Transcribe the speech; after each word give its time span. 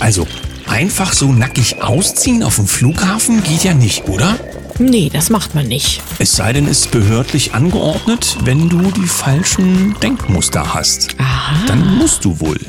Also, 0.00 0.26
einfach 0.66 1.12
so 1.12 1.32
nackig 1.32 1.82
ausziehen 1.82 2.42
auf 2.42 2.56
dem 2.56 2.66
Flughafen 2.66 3.42
geht 3.42 3.64
ja 3.64 3.74
nicht, 3.74 4.08
oder? 4.08 4.38
Nee, 4.78 5.08
das 5.10 5.30
macht 5.30 5.54
man 5.54 5.68
nicht. 5.68 6.02
Es 6.18 6.36
sei 6.36 6.52
denn, 6.52 6.68
es 6.68 6.80
ist 6.80 6.90
behördlich 6.90 7.54
angeordnet, 7.54 8.36
wenn 8.44 8.68
du 8.68 8.90
die 8.90 9.06
falschen 9.06 9.98
Denkmuster 10.00 10.74
hast. 10.74 11.16
Aha. 11.18 11.66
Dann 11.66 11.96
musst 11.96 12.24
du 12.26 12.38
wohl. 12.40 12.60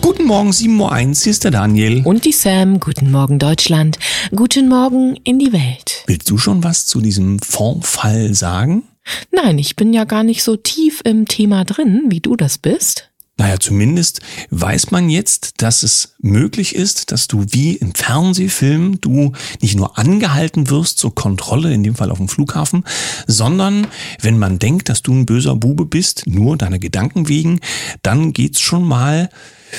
Guten 0.00 0.24
Morgen, 0.24 0.50
7.01 0.50 0.78
Uhr, 0.80 1.14
hier 1.22 1.30
ist 1.30 1.44
der 1.44 1.50
Daniel. 1.50 2.02
Und 2.04 2.24
die 2.24 2.32
Sam, 2.32 2.80
guten 2.80 3.10
Morgen 3.10 3.38
Deutschland, 3.38 3.98
guten 4.34 4.68
Morgen 4.68 5.16
in 5.24 5.38
die 5.38 5.52
Welt. 5.52 6.04
Willst 6.06 6.30
du 6.30 6.38
schon 6.38 6.64
was 6.64 6.86
zu 6.86 7.02
diesem 7.02 7.38
Vorfall 7.40 8.34
sagen? 8.34 8.84
Nein, 9.32 9.58
ich 9.58 9.76
bin 9.76 9.92
ja 9.92 10.04
gar 10.04 10.22
nicht 10.22 10.42
so 10.42 10.56
tief 10.56 11.02
im 11.04 11.28
Thema 11.28 11.64
drin, 11.64 12.04
wie 12.08 12.20
du 12.20 12.36
das 12.36 12.56
bist. 12.56 13.09
Naja, 13.40 13.58
zumindest 13.58 14.20
weiß 14.50 14.90
man 14.90 15.08
jetzt, 15.08 15.62
dass 15.62 15.82
es 15.82 16.12
möglich 16.18 16.74
ist, 16.74 17.10
dass 17.10 17.26
du 17.26 17.46
wie 17.48 17.74
im 17.74 17.94
Fernsehfilm 17.94 19.00
du 19.00 19.32
nicht 19.62 19.76
nur 19.76 19.96
angehalten 19.96 20.68
wirst 20.68 20.98
zur 20.98 21.14
Kontrolle, 21.14 21.72
in 21.72 21.82
dem 21.82 21.94
Fall 21.94 22.10
auf 22.10 22.18
dem 22.18 22.28
Flughafen, 22.28 22.84
sondern 23.26 23.86
wenn 24.20 24.38
man 24.38 24.58
denkt, 24.58 24.90
dass 24.90 25.00
du 25.00 25.14
ein 25.14 25.24
böser 25.24 25.56
Bube 25.56 25.86
bist, 25.86 26.26
nur 26.26 26.58
deiner 26.58 26.78
Gedanken 26.78 27.28
wegen, 27.28 27.60
dann 28.02 28.34
geht's 28.34 28.60
schon 28.60 28.84
mal 28.84 29.30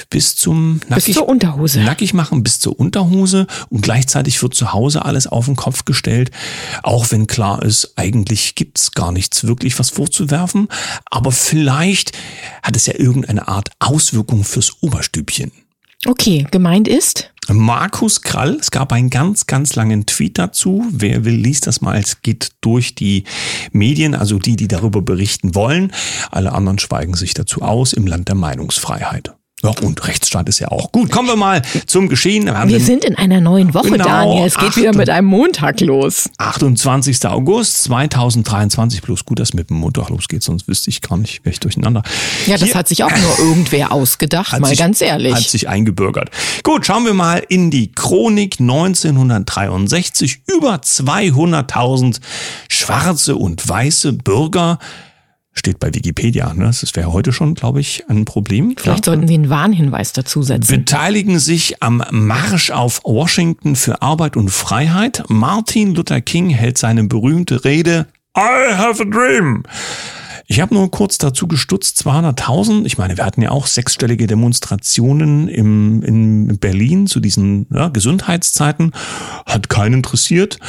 bis 0.09 0.35
zum 0.35 0.79
nackig, 0.87 1.05
bis 1.05 1.15
zur 1.15 1.27
Unterhose. 1.27 1.81
nackig 1.81 2.13
machen, 2.13 2.43
bis 2.43 2.59
zur 2.59 2.79
Unterhose 2.79 3.47
und 3.69 3.81
gleichzeitig 3.81 4.41
wird 4.41 4.53
zu 4.53 4.73
Hause 4.73 5.05
alles 5.05 5.27
auf 5.27 5.45
den 5.45 5.55
Kopf 5.55 5.85
gestellt, 5.85 6.31
auch 6.83 7.11
wenn 7.11 7.27
klar 7.27 7.63
ist, 7.63 7.93
eigentlich 7.95 8.55
gibt's 8.55 8.91
gar 8.91 9.11
nichts 9.11 9.45
wirklich 9.45 9.77
was 9.79 9.89
vorzuwerfen, 9.89 10.67
aber 11.09 11.31
vielleicht 11.31 12.17
hat 12.63 12.75
es 12.75 12.85
ja 12.85 12.93
irgendeine 12.97 13.47
Art 13.47 13.69
Auswirkung 13.79 14.43
fürs 14.43 14.81
Oberstübchen. 14.81 15.51
Okay, 16.07 16.47
gemeint 16.49 16.87
ist? 16.87 17.31
Markus 17.47 18.21
Krall, 18.21 18.57
es 18.59 18.71
gab 18.71 18.91
einen 18.91 19.09
ganz, 19.09 19.45
ganz 19.45 19.75
langen 19.75 20.05
Tweet 20.05 20.37
dazu. 20.39 20.85
Wer 20.91 21.25
will, 21.25 21.35
liest 21.35 21.67
das 21.67 21.81
mal. 21.81 21.97
Es 21.99 22.21
geht 22.21 22.49
durch 22.61 22.95
die 22.95 23.25
Medien, 23.71 24.15
also 24.15 24.39
die, 24.39 24.55
die 24.55 24.67
darüber 24.67 25.01
berichten 25.01 25.53
wollen. 25.53 25.91
Alle 26.31 26.53
anderen 26.53 26.79
schweigen 26.79 27.13
sich 27.13 27.33
dazu 27.33 27.61
aus 27.61 27.93
im 27.93 28.07
Land 28.07 28.29
der 28.29 28.35
Meinungsfreiheit. 28.35 29.33
Ja, 29.63 29.69
und 29.81 30.07
Rechtsstaat 30.07 30.49
ist 30.49 30.59
ja 30.59 30.69
auch 30.69 30.91
gut. 30.91 31.11
Kommen 31.11 31.27
wir 31.27 31.35
mal 31.35 31.61
zum 31.85 32.09
Geschehen. 32.09 32.45
Wir, 32.45 32.67
wir 32.67 32.79
sind 32.79 33.05
in 33.05 33.15
einer 33.15 33.41
neuen 33.41 33.73
Woche, 33.75 33.91
genau, 33.91 34.05
Daniel. 34.05 34.47
Es 34.47 34.55
geht 34.55 34.69
8, 34.69 34.77
wieder 34.77 34.95
mit 34.95 35.09
einem 35.09 35.27
Montag 35.27 35.79
los. 35.81 36.29
28. 36.37 37.25
August 37.27 37.83
2023. 37.83 39.03
Bloß 39.03 39.23
gut, 39.25 39.39
dass 39.39 39.53
mit 39.53 39.69
dem 39.69 39.77
Montag 39.77 40.09
losgeht, 40.09 40.41
sonst 40.41 40.67
wüsste 40.67 40.89
ich 40.89 41.01
gar 41.01 41.17
nicht, 41.17 41.45
wäre 41.45 41.53
ich 41.53 41.59
durcheinander. 41.59 42.01
Ja, 42.47 42.57
das 42.57 42.69
Hier, 42.69 42.75
hat 42.75 42.87
sich 42.87 43.03
auch 43.03 43.15
nur 43.15 43.39
irgendwer 43.39 43.91
ausgedacht, 43.91 44.59
mal 44.59 44.67
sich, 44.67 44.79
ganz 44.79 44.99
ehrlich. 45.01 45.35
Hat 45.35 45.43
sich 45.43 45.69
eingebürgert. 45.69 46.31
Gut, 46.63 46.85
schauen 46.85 47.05
wir 47.05 47.13
mal 47.13 47.43
in 47.47 47.69
die 47.69 47.91
Chronik 47.91 48.59
1963. 48.59 50.41
Über 50.47 50.77
200.000 50.77 52.19
schwarze 52.67 53.35
und 53.35 53.67
weiße 53.67 54.13
Bürger 54.13 54.79
Steht 55.53 55.79
bei 55.79 55.93
Wikipedia. 55.93 56.53
Ne? 56.53 56.65
Das 56.65 56.95
wäre 56.95 57.11
heute 57.11 57.33
schon, 57.33 57.55
glaube 57.55 57.81
ich, 57.81 58.05
ein 58.07 58.25
Problem. 58.25 58.73
Vielleicht 58.77 59.05
sollten 59.05 59.27
Sie 59.27 59.33
einen 59.33 59.49
Warnhinweis 59.49 60.13
dazu 60.13 60.43
setzen. 60.43 60.67
Beteiligen 60.67 61.39
sich 61.39 61.83
am 61.83 62.03
Marsch 62.09 62.71
auf 62.71 63.01
Washington 63.03 63.75
für 63.75 64.01
Arbeit 64.01 64.37
und 64.37 64.49
Freiheit. 64.49 65.23
Martin 65.27 65.93
Luther 65.93 66.21
King 66.21 66.49
hält 66.49 66.77
seine 66.77 67.03
berühmte 67.03 67.65
Rede 67.65 68.07
I 68.37 68.73
have 68.73 69.01
a 69.01 69.05
dream. 69.05 69.63
Ich 70.47 70.59
habe 70.59 70.73
nur 70.73 70.89
kurz 70.91 71.17
dazu 71.17 71.47
gestutzt, 71.47 72.05
200.000. 72.05 72.85
Ich 72.85 72.97
meine, 72.97 73.17
wir 73.17 73.25
hatten 73.25 73.41
ja 73.41 73.51
auch 73.51 73.67
sechsstellige 73.67 74.27
Demonstrationen 74.27 75.47
im, 75.47 76.01
in 76.03 76.59
Berlin 76.59 77.07
zu 77.07 77.19
diesen 77.19 77.67
ja, 77.73 77.89
Gesundheitszeiten. 77.89 78.91
Hat 79.45 79.69
keinen 79.69 79.95
interessiert. 79.95 80.59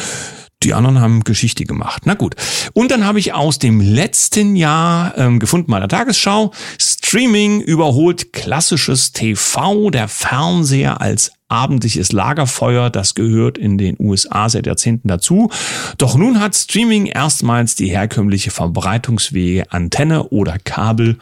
Die 0.62 0.74
anderen 0.74 1.00
haben 1.00 1.24
Geschichte 1.24 1.64
gemacht. 1.64 2.02
Na 2.04 2.14
gut. 2.14 2.36
Und 2.72 2.90
dann 2.90 3.04
habe 3.04 3.18
ich 3.18 3.34
aus 3.34 3.58
dem 3.58 3.80
letzten 3.80 4.56
Jahr 4.56 5.16
ähm, 5.18 5.38
gefunden, 5.38 5.70
meiner 5.70 5.88
Tagesschau, 5.88 6.52
Streaming 6.80 7.60
überholt 7.60 8.32
klassisches 8.32 9.12
TV, 9.12 9.90
der 9.90 10.08
Fernseher 10.08 11.00
als 11.00 11.32
abendliches 11.48 12.12
Lagerfeuer, 12.12 12.88
das 12.88 13.14
gehört 13.14 13.58
in 13.58 13.76
den 13.76 13.96
USA 13.98 14.48
seit 14.48 14.66
Jahrzehnten 14.66 15.08
dazu. 15.08 15.50
Doch 15.98 16.16
nun 16.16 16.40
hat 16.40 16.56
Streaming 16.56 17.06
erstmals 17.06 17.74
die 17.74 17.88
herkömmliche 17.88 18.50
Verbreitungswege 18.50 19.70
Antenne 19.70 20.28
oder 20.28 20.58
Kabel 20.58 21.18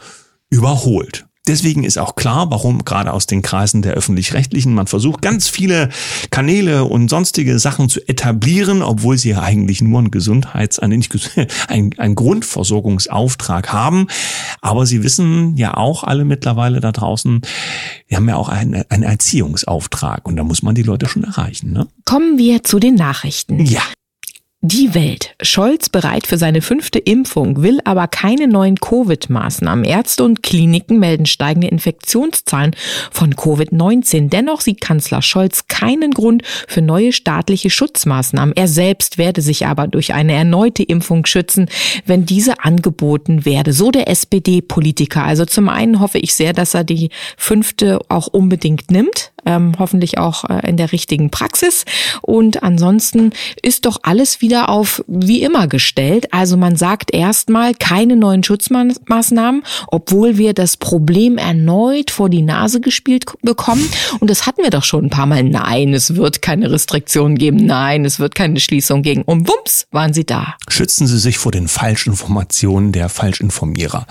überholt. 0.49 1.25
Deswegen 1.47 1.83
ist 1.83 1.97
auch 1.97 2.15
klar, 2.15 2.51
warum 2.51 2.85
gerade 2.85 3.11
aus 3.11 3.25
den 3.25 3.41
Kreisen 3.41 3.81
der 3.81 3.93
öffentlich-rechtlichen 3.93 4.75
man 4.75 4.85
versucht, 4.85 5.23
ganz 5.23 5.47
viele 5.47 5.89
Kanäle 6.29 6.83
und 6.83 7.09
sonstige 7.09 7.57
Sachen 7.57 7.89
zu 7.89 7.99
etablieren, 8.07 8.83
obwohl 8.83 9.17
sie 9.17 9.31
ja 9.31 9.41
eigentlich 9.41 9.81
nur 9.81 9.97
einen 9.97 10.11
Gesundheits-, 10.11 10.77
einen, 10.77 11.03
einen, 11.67 12.15
Grundversorgungsauftrag 12.15 13.73
haben. 13.73 14.05
Aber 14.61 14.85
sie 14.85 15.03
wissen 15.03 15.57
ja 15.57 15.75
auch 15.75 16.03
alle 16.03 16.25
mittlerweile 16.25 16.79
da 16.79 16.91
draußen, 16.91 17.41
die 18.11 18.15
haben 18.15 18.29
ja 18.29 18.35
auch 18.35 18.49
einen, 18.49 18.83
einen 18.89 19.03
Erziehungsauftrag 19.03 20.27
und 20.27 20.35
da 20.35 20.43
muss 20.43 20.61
man 20.61 20.75
die 20.75 20.83
Leute 20.83 21.07
schon 21.07 21.23
erreichen. 21.23 21.73
Ne? 21.73 21.87
Kommen 22.05 22.37
wir 22.37 22.63
zu 22.63 22.77
den 22.77 22.93
Nachrichten. 22.93 23.65
Ja. 23.65 23.81
Die 24.63 24.93
Welt. 24.93 25.33
Scholz 25.41 25.89
bereit 25.89 26.27
für 26.27 26.37
seine 26.37 26.61
fünfte 26.61 26.99
Impfung, 26.99 27.63
will 27.63 27.79
aber 27.83 28.07
keine 28.07 28.47
neuen 28.47 28.75
Covid-Maßnahmen. 28.75 29.83
Ärzte 29.83 30.23
und 30.23 30.43
Kliniken 30.43 30.99
melden 30.99 31.25
steigende 31.25 31.67
Infektionszahlen 31.67 32.75
von 33.09 33.33
Covid-19. 33.33 34.29
Dennoch 34.29 34.61
sieht 34.61 34.79
Kanzler 34.79 35.23
Scholz 35.23 35.65
keinen 35.67 36.11
Grund 36.11 36.43
für 36.67 36.83
neue 36.83 37.11
staatliche 37.11 37.71
Schutzmaßnahmen. 37.71 38.55
Er 38.55 38.67
selbst 38.67 39.17
werde 39.17 39.41
sich 39.41 39.65
aber 39.65 39.87
durch 39.87 40.13
eine 40.13 40.33
erneute 40.33 40.83
Impfung 40.83 41.25
schützen, 41.25 41.67
wenn 42.05 42.27
diese 42.27 42.63
angeboten 42.63 43.45
werde. 43.45 43.73
So 43.73 43.89
der 43.89 44.09
SPD-Politiker. 44.09 45.23
Also 45.23 45.45
zum 45.45 45.69
einen 45.69 45.99
hoffe 45.99 46.19
ich 46.19 46.35
sehr, 46.35 46.53
dass 46.53 46.75
er 46.75 46.83
die 46.83 47.09
fünfte 47.35 47.99
auch 48.09 48.27
unbedingt 48.27 48.91
nimmt 48.91 49.30
ähm, 49.45 49.73
hoffentlich 49.79 50.17
auch 50.17 50.45
äh, 50.49 50.67
in 50.67 50.77
der 50.77 50.91
richtigen 50.91 51.29
Praxis. 51.29 51.85
Und 52.21 52.63
ansonsten 52.63 53.31
ist 53.61 53.85
doch 53.85 53.97
alles 54.03 54.41
wieder 54.41 54.69
auf 54.69 55.03
wie 55.07 55.41
immer 55.41 55.67
gestellt. 55.67 56.33
Also 56.33 56.57
man 56.57 56.75
sagt 56.75 57.13
erstmal 57.13 57.73
keine 57.73 58.15
neuen 58.15 58.43
Schutzmaßnahmen, 58.43 59.63
obwohl 59.87 60.37
wir 60.37 60.53
das 60.53 60.77
Problem 60.77 61.37
erneut 61.37 62.11
vor 62.11 62.29
die 62.29 62.41
Nase 62.41 62.81
gespielt 62.81 63.25
bekommen. 63.41 63.87
Und 64.19 64.29
das 64.29 64.45
hatten 64.45 64.63
wir 64.63 64.69
doch 64.69 64.83
schon 64.83 65.05
ein 65.05 65.09
paar 65.09 65.25
Mal. 65.25 65.43
Nein, 65.43 65.93
es 65.93 66.15
wird 66.15 66.41
keine 66.41 66.71
Restriktionen 66.71 67.37
geben. 67.37 67.57
Nein, 67.65 68.05
es 68.05 68.19
wird 68.19 68.35
keine 68.35 68.59
Schließung 68.59 69.01
geben. 69.01 69.23
Und 69.23 69.47
wumps, 69.47 69.87
waren 69.91 70.13
sie 70.13 70.25
da. 70.25 70.55
Schützen 70.67 71.07
Sie 71.07 71.17
sich 71.17 71.37
vor 71.37 71.51
den 71.51 71.67
Falschinformationen 71.67 72.91
der 72.91 73.09
Falschinformierer. 73.09 74.05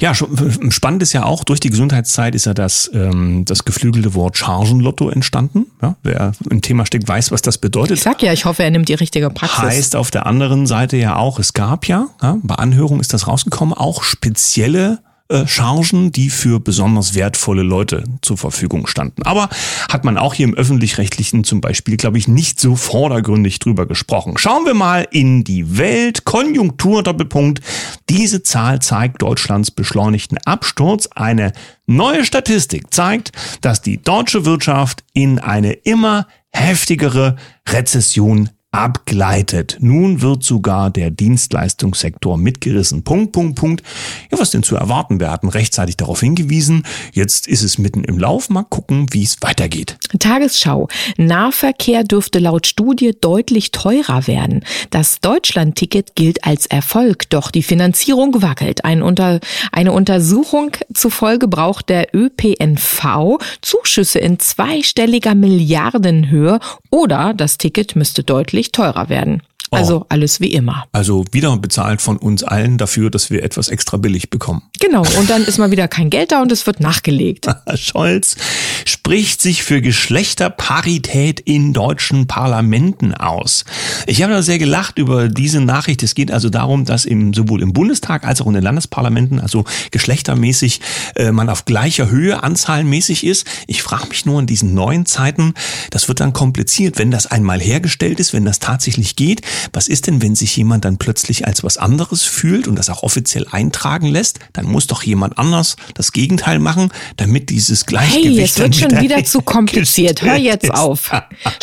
Ja, 0.00 0.14
spannend 0.14 1.02
ist 1.02 1.12
ja 1.12 1.24
auch, 1.24 1.44
durch 1.44 1.60
die 1.60 1.70
Gesundheitszeit 1.70 2.34
ist 2.34 2.46
ja 2.46 2.54
das, 2.54 2.90
ähm, 2.94 3.44
das 3.44 3.64
geflügelte 3.64 4.14
Wort 4.14 4.38
Charge 4.38 4.69
Börsenlotto 4.70 5.10
entstanden. 5.10 5.66
Ja, 5.82 5.96
wer 6.02 6.32
im 6.48 6.62
Thema 6.62 6.86
steckt, 6.86 7.08
weiß, 7.08 7.32
was 7.32 7.42
das 7.42 7.58
bedeutet. 7.58 7.98
Ich 7.98 8.02
sag 8.02 8.22
ja, 8.22 8.32
ich 8.32 8.44
hoffe, 8.44 8.62
er 8.62 8.70
nimmt 8.70 8.88
die 8.88 8.94
richtige 8.94 9.30
Praxis. 9.30 9.58
Heißt 9.58 9.96
auf 9.96 10.10
der 10.10 10.26
anderen 10.26 10.66
Seite 10.66 10.96
ja 10.96 11.16
auch, 11.16 11.38
es 11.38 11.52
gab 11.52 11.86
ja, 11.86 12.08
ja 12.22 12.38
bei 12.42 12.54
Anhörung 12.54 13.00
ist 13.00 13.12
das 13.12 13.26
rausgekommen, 13.26 13.74
auch 13.74 14.02
spezielle 14.02 15.00
äh, 15.30 15.46
Chargen, 15.46 16.12
die 16.12 16.28
für 16.28 16.60
besonders 16.60 17.14
wertvolle 17.14 17.62
Leute 17.62 18.04
zur 18.20 18.36
Verfügung 18.36 18.86
standen. 18.86 19.22
Aber 19.22 19.48
hat 19.88 20.04
man 20.04 20.18
auch 20.18 20.34
hier 20.34 20.46
im 20.46 20.54
öffentlich-rechtlichen 20.54 21.44
zum 21.44 21.60
Beispiel, 21.60 21.96
glaube 21.96 22.18
ich, 22.18 22.28
nicht 22.28 22.60
so 22.60 22.76
vordergründig 22.76 23.60
drüber 23.60 23.86
gesprochen. 23.86 24.36
Schauen 24.36 24.66
wir 24.66 24.74
mal 24.74 25.06
in 25.10 25.44
die 25.44 25.78
Welt. 25.78 26.24
Konjunktur 26.24 27.02
Doppelpunkt. 27.02 27.60
Diese 28.08 28.42
Zahl 28.42 28.80
zeigt 28.82 29.22
Deutschlands 29.22 29.70
beschleunigten 29.70 30.38
Absturz. 30.44 31.08
Eine 31.14 31.52
neue 31.86 32.24
Statistik 32.24 32.92
zeigt, 32.92 33.32
dass 33.60 33.82
die 33.82 34.02
deutsche 34.02 34.44
Wirtschaft 34.44 35.04
in 35.12 35.38
eine 35.38 35.72
immer 35.72 36.26
heftigere 36.52 37.36
Rezession 37.68 38.50
abgleitet. 38.72 39.78
Nun 39.80 40.22
wird 40.22 40.44
sogar 40.44 40.90
der 40.90 41.10
Dienstleistungssektor 41.10 42.38
mitgerissen. 42.38 43.02
Punkt, 43.02 43.32
Punkt, 43.32 43.58
Punkt. 43.58 43.82
Ja, 44.30 44.38
was 44.38 44.50
denn 44.50 44.62
zu 44.62 44.76
erwarten? 44.76 45.18
Wir 45.18 45.32
hatten 45.32 45.48
rechtzeitig 45.48 45.96
darauf 45.96 46.20
hingewiesen. 46.20 46.84
Jetzt 47.12 47.48
ist 47.48 47.62
es 47.62 47.78
mitten 47.78 48.04
im 48.04 48.16
Lauf. 48.16 48.48
Mal 48.48 48.62
gucken, 48.62 49.06
wie 49.10 49.24
es 49.24 49.38
weitergeht. 49.40 49.96
Tagesschau. 50.20 50.86
Nahverkehr 51.16 52.04
dürfte 52.04 52.38
laut 52.38 52.68
Studie 52.68 53.16
deutlich 53.20 53.72
teurer 53.72 54.28
werden. 54.28 54.64
Das 54.90 55.20
Deutschlandticket 55.20 56.14
gilt 56.14 56.44
als 56.44 56.66
Erfolg, 56.66 57.28
doch 57.30 57.50
die 57.50 57.64
Finanzierung 57.64 58.40
wackelt. 58.40 58.84
Ein 58.84 59.02
unter, 59.02 59.40
eine 59.72 59.90
Untersuchung 59.90 60.70
zufolge 60.94 61.48
braucht 61.48 61.88
der 61.88 62.14
ÖPNV 62.14 63.38
Zuschüsse 63.62 64.20
in 64.20 64.38
zweistelliger 64.38 65.34
Milliardenhöhe 65.34 66.60
oder 66.90 67.34
das 67.34 67.58
Ticket 67.58 67.96
müsste 67.96 68.22
deutlich 68.22 68.59
deutlich 68.60 68.72
teurer 68.72 69.08
werden. 69.08 69.42
Also 69.70 70.00
oh. 70.00 70.06
alles 70.08 70.40
wie 70.40 70.52
immer. 70.52 70.84
Also 70.92 71.24
wieder 71.30 71.56
bezahlt 71.56 72.02
von 72.02 72.16
uns 72.16 72.42
allen 72.42 72.76
dafür, 72.76 73.10
dass 73.10 73.30
wir 73.30 73.44
etwas 73.44 73.68
extra 73.68 73.96
billig 73.96 74.30
bekommen. 74.30 74.62
Genau, 74.80 75.02
und 75.18 75.30
dann 75.30 75.44
ist 75.44 75.58
mal 75.58 75.70
wieder 75.70 75.86
kein 75.86 76.10
Geld 76.10 76.32
da 76.32 76.42
und 76.42 76.50
es 76.50 76.66
wird 76.66 76.80
nachgelegt. 76.80 77.46
Scholz 77.74 78.36
spricht 78.84 79.40
sich 79.40 79.62
für 79.62 79.80
Geschlechterparität 79.80 81.38
in 81.40 81.72
deutschen 81.72 82.26
Parlamenten 82.26 83.14
aus. 83.14 83.64
Ich 84.06 84.22
habe 84.22 84.32
da 84.32 84.42
sehr 84.42 84.58
gelacht 84.58 84.98
über 84.98 85.28
diese 85.28 85.60
Nachricht. 85.60 86.02
Es 86.02 86.14
geht 86.14 86.32
also 86.32 86.50
darum, 86.50 86.84
dass 86.84 87.04
im, 87.04 87.32
sowohl 87.32 87.62
im 87.62 87.72
Bundestag 87.72 88.26
als 88.26 88.40
auch 88.40 88.46
in 88.46 88.54
den 88.54 88.64
Landesparlamenten, 88.64 89.38
also 89.38 89.64
geschlechtermäßig, 89.92 90.80
äh, 91.14 91.30
man 91.30 91.48
auf 91.48 91.64
gleicher 91.64 92.10
Höhe 92.10 92.42
anzahlenmäßig 92.42 93.24
ist. 93.24 93.46
Ich 93.66 93.82
frage 93.82 94.08
mich 94.08 94.26
nur 94.26 94.40
in 94.40 94.46
diesen 94.46 94.74
neuen 94.74 95.06
Zeiten, 95.06 95.54
das 95.90 96.08
wird 96.08 96.20
dann 96.20 96.32
kompliziert, 96.32 96.98
wenn 96.98 97.10
das 97.10 97.26
einmal 97.26 97.60
hergestellt 97.60 98.18
ist, 98.18 98.32
wenn 98.32 98.44
das 98.44 98.58
tatsächlich 98.58 99.14
geht. 99.16 99.42
Was 99.72 99.88
ist 99.88 100.06
denn, 100.06 100.22
wenn 100.22 100.34
sich 100.34 100.56
jemand 100.56 100.84
dann 100.84 100.98
plötzlich 100.98 101.46
als 101.46 101.62
was 101.64 101.78
anderes 101.78 102.24
fühlt 102.24 102.68
und 102.68 102.76
das 102.76 102.90
auch 102.90 103.02
offiziell 103.02 103.46
eintragen 103.50 104.06
lässt? 104.06 104.38
Dann 104.52 104.66
muss 104.66 104.86
doch 104.86 105.02
jemand 105.02 105.38
anders 105.38 105.76
das 105.94 106.12
Gegenteil 106.12 106.58
machen, 106.58 106.90
damit 107.16 107.50
dieses 107.50 107.86
Gleichgewicht. 107.86 108.24
Hey, 108.24 108.40
es 108.44 108.58
wird 108.58 108.76
schon 108.76 109.00
wieder 109.00 109.24
zu 109.24 109.42
kompliziert. 109.42 110.22
Hör 110.22 110.36
jetzt 110.36 110.70
auf. 110.72 111.10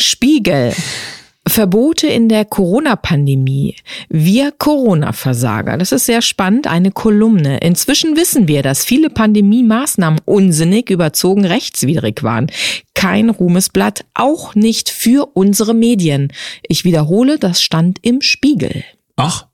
Spiegel. 0.00 0.74
Verbote 1.48 2.06
in 2.06 2.28
der 2.28 2.44
Corona-Pandemie. 2.44 3.76
Wir 4.08 4.52
Corona-Versager. 4.52 5.76
Das 5.76 5.92
ist 5.92 6.06
sehr 6.06 6.22
spannend, 6.22 6.66
eine 6.66 6.90
Kolumne. 6.90 7.58
Inzwischen 7.58 8.16
wissen 8.16 8.48
wir, 8.48 8.62
dass 8.62 8.84
viele 8.84 9.10
Pandemie-Maßnahmen 9.10 10.20
unsinnig, 10.24 10.90
überzogen, 10.90 11.44
rechtswidrig 11.44 12.22
waren. 12.22 12.50
Kein 12.94 13.30
Ruhmesblatt, 13.30 14.04
auch 14.14 14.54
nicht 14.54 14.90
für 14.90 15.28
unsere 15.34 15.74
Medien. 15.74 16.32
Ich 16.62 16.84
wiederhole, 16.84 17.38
das 17.38 17.62
stand 17.62 17.98
im 18.02 18.22
Spiegel. 18.22 18.84
Ach, 19.16 19.46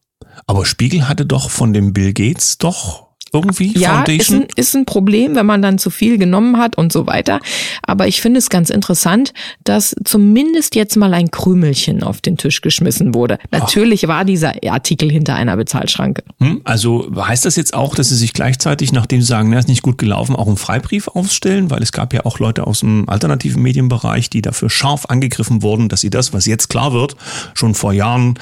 aber 0.47 0.67
Spiegel 0.67 1.09
hatte 1.09 1.27
doch 1.27 1.51
von 1.51 1.73
dem 1.73 1.93
Bill 1.93 2.13
Gates 2.13 2.59
doch 2.59 3.14
irgendwie? 3.35 3.77
Ja, 3.77 3.97
Foundation? 3.97 4.43
ist 4.43 4.51
ein, 4.51 4.57
ist 4.57 4.77
ein 4.77 4.85
Problem, 4.87 5.35
wenn 5.35 5.47
man 5.47 5.63
dann 5.63 5.79
zu 5.79 5.91
viel 5.91 6.19
genommen 6.19 6.59
hat 6.59 6.77
und 6.77 6.93
so 6.93 7.07
weiter. 7.07 7.41
Aber 7.83 8.07
ich 8.07 8.21
finde 8.21 8.39
es 8.39 8.49
ganz 8.49 8.71
interessant, 8.71 9.33
dass 9.65 9.95
zumindest 10.05 10.75
jetzt 10.75 10.97
mal 10.97 11.13
ein 11.13 11.31
Krümelchen 11.31 12.03
auf 12.03 12.21
den 12.21 12.37
Tisch 12.37 12.61
geschmissen 12.61 13.15
wurde. 13.15 13.39
Natürlich 13.51 14.07
war 14.09 14.25
dieser 14.25 14.53
Artikel 14.67 15.11
hinter 15.11 15.35
einer 15.35 15.57
Bezahlschranke. 15.57 16.23
Hm, 16.41 16.61
also 16.65 17.11
heißt 17.17 17.45
das 17.45 17.57
jetzt 17.57 17.75
auch, 17.75 17.95
dass 17.95 18.09
sie 18.09 18.17
sich 18.17 18.33
gleichzeitig, 18.33 18.93
nachdem 18.93 19.21
sie 19.21 19.27
sagen, 19.27 19.51
na, 19.51 19.59
ist 19.59 19.69
nicht 19.69 19.83
gut 19.83 19.99
gelaufen, 19.99 20.37
auch 20.37 20.47
einen 20.47 20.57
Freibrief 20.57 21.09
aufstellen? 21.09 21.71
Weil 21.71 21.83
es 21.83 21.93
gab 21.93 22.15
ja 22.15 22.25
auch 22.25 22.39
Leute 22.39 22.67
aus 22.67 22.81
dem 22.81 23.09
alternativen 23.09 23.63
Medienbereich, 23.63 24.31
die 24.31 24.43
dafür 24.43 24.71
scharf 24.71 25.07
angegriffen 25.07 25.63
wurden, 25.63 25.89
dass 25.89 26.01
sie 26.01 26.11
das, 26.11 26.33
was 26.33 26.47
jetzt 26.47 26.69
klar 26.69 26.93
wird, 26.93 27.17
schon 27.55 27.75
vor 27.75 27.93
Jahren 27.93 28.39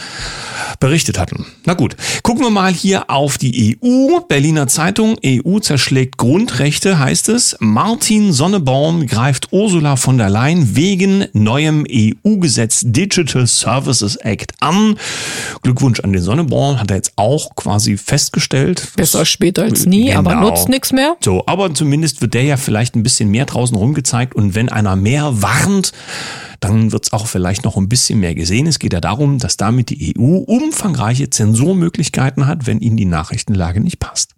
berichtet 0.81 1.19
hatten. 1.19 1.47
Na 1.65 1.75
gut, 1.75 1.97
gucken 2.23 2.43
wir 2.43 2.51
mal 2.51 2.73
hier 2.73 3.11
auf 3.11 3.39
die 3.39 3.79
EU. 3.83 4.21
Berliner 4.29 4.67
Zeitung, 4.83 5.17
EU 5.25 5.61
zerschlägt 5.61 6.17
Grundrechte, 6.17 6.99
heißt 6.99 7.29
es. 7.29 7.57
Martin 7.61 8.33
Sonneborn 8.33 9.07
greift 9.07 9.53
Ursula 9.53 9.95
von 9.95 10.19
der 10.19 10.29
Leyen 10.29 10.75
wegen 10.75 11.27
neuem 11.35 11.87
EU-Gesetz 11.89 12.83
Digital 12.87 13.47
Services 13.47 14.17
Act 14.17 14.55
an. 14.59 14.99
Glückwunsch 15.63 16.01
an 16.01 16.13
den 16.13 16.21
Sonneborn, 16.21 16.81
hat 16.81 16.91
er 16.91 16.97
jetzt 16.97 17.13
auch 17.15 17.55
quasi 17.55 17.97
festgestellt. 17.97 18.89
Besser 18.97 19.25
später 19.25 19.63
als 19.63 19.87
nie, 19.87 20.07
Genau. 20.07 20.19
aber 20.19 20.35
nutzt 20.35 20.69
nichts 20.69 20.93
mehr. 20.93 21.15
So, 21.23 21.45
aber 21.47 21.73
zumindest 21.73 22.21
wird 22.21 22.35
der 22.35 22.43
ja 22.43 22.57
vielleicht 22.57 22.97
ein 22.97 23.05
bisschen 23.05 23.29
mehr 23.31 23.45
draußen 23.45 23.77
rumgezeigt 23.77 24.35
und 24.35 24.57
wenn 24.57 24.69
einer 24.69 24.97
mehr 24.97 25.43
warnt, 25.43 25.93
dann 26.59 26.91
wird 26.91 27.05
es 27.05 27.13
auch 27.13 27.29
vielleicht 27.29 27.63
noch 27.63 27.77
ein 27.77 27.89
bisschen 27.89 28.19
mehr 28.19 28.35
gesehen. 28.35 28.67
Es 28.67 28.81
geht 28.81 28.95
ja 28.95 29.01
darum, 29.01 29.39
dass 29.39 29.57
damit 29.57 29.91
die 29.91 30.17
EU 30.19 30.39
umfangreiche 30.39 31.31
Zensurmöglichkeiten 31.31 32.49
hat, 32.49 32.67
wenn 32.67 32.81
ihnen 32.81 32.97
die 32.97 33.05
Nachrichtenlage 33.05 33.81
nicht 33.81 34.01
passt. 34.01 34.35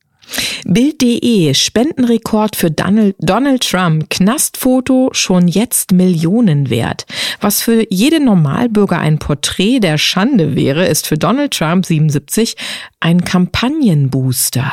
Bild.de, 0.64 1.52
Spendenrekord 1.54 2.56
für 2.56 2.70
Donald, 2.70 3.62
Trump, 3.62 4.08
Knastfoto 4.10 5.10
schon 5.12 5.48
jetzt 5.48 5.92
Millionen 5.92 6.70
wert. 6.70 7.06
Was 7.40 7.62
für 7.62 7.84
jeden 7.90 8.24
Normalbürger 8.24 8.98
ein 8.98 9.18
Porträt 9.18 9.80
der 9.80 9.98
Schande 9.98 10.56
wäre, 10.56 10.86
ist 10.86 11.06
für 11.06 11.18
Donald 11.18 11.52
Trump 11.52 11.86
77 11.86 12.56
ein 13.00 13.24
Kampagnenbooster. 13.24 14.72